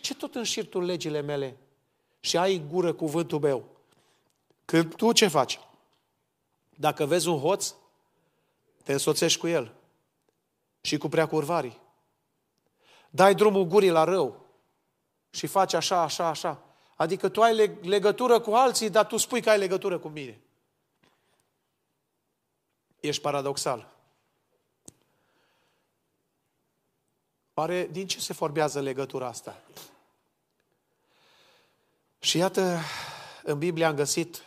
[0.00, 1.56] ce tot înșiri tu legile mele
[2.20, 3.64] și ai gură cuvântul meu?
[4.64, 5.60] Când tu ce faci?
[6.76, 7.74] Dacă vezi un hoț,
[8.82, 9.74] te însoțești cu el
[10.80, 11.80] și cu prea curvarii.
[13.10, 14.46] Dai drumul gurii la rău
[15.30, 16.62] și faci așa, așa, așa.
[16.96, 20.40] Adică tu ai legătură cu alții, dar tu spui că ai legătură cu mine.
[23.00, 23.92] Ești paradoxal.
[27.54, 29.60] Oare din ce se formează legătura asta?
[32.18, 32.80] Și iată,
[33.42, 34.44] în Biblie am găsit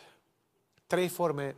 [0.86, 1.56] trei forme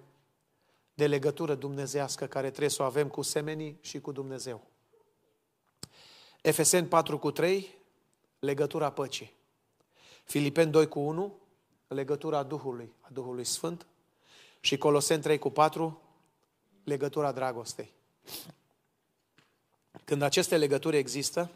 [0.96, 4.62] de legătură dumnezească care trebuie să o avem cu semenii și cu Dumnezeu.
[6.42, 7.74] Efeseni 4 cu 3,
[8.38, 9.34] legătura păcii.
[10.24, 11.38] Filipeni 2 cu 1,
[11.88, 13.86] legătura Duhului, a Duhului Sfânt.
[14.60, 16.00] Și Coloseni 3 cu 4,
[16.84, 17.92] legătura dragostei.
[20.04, 21.50] Când aceste legături există,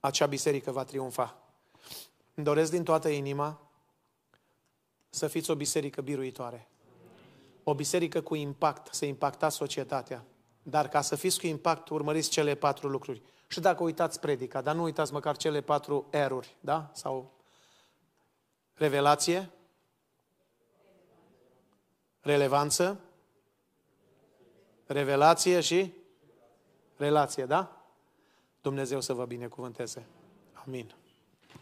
[0.00, 1.42] acea biserică va triumfa.
[2.34, 3.70] Îmi doresc din toată inima
[5.10, 6.66] să fiți o biserică biruitoare.
[7.62, 10.24] O biserică cu impact, să impactați societatea.
[10.62, 13.22] Dar ca să fiți cu impact, urmăriți cele patru lucruri.
[13.48, 16.90] Și dacă uitați predica, dar nu uitați măcar cele patru eruri, da?
[16.92, 17.32] Sau
[18.74, 19.50] revelație,
[22.20, 23.00] relevanță,
[24.86, 25.92] revelație și
[26.96, 27.84] relație, da?
[28.60, 30.06] Dumnezeu să vă binecuvânteze.
[30.52, 30.94] Amin.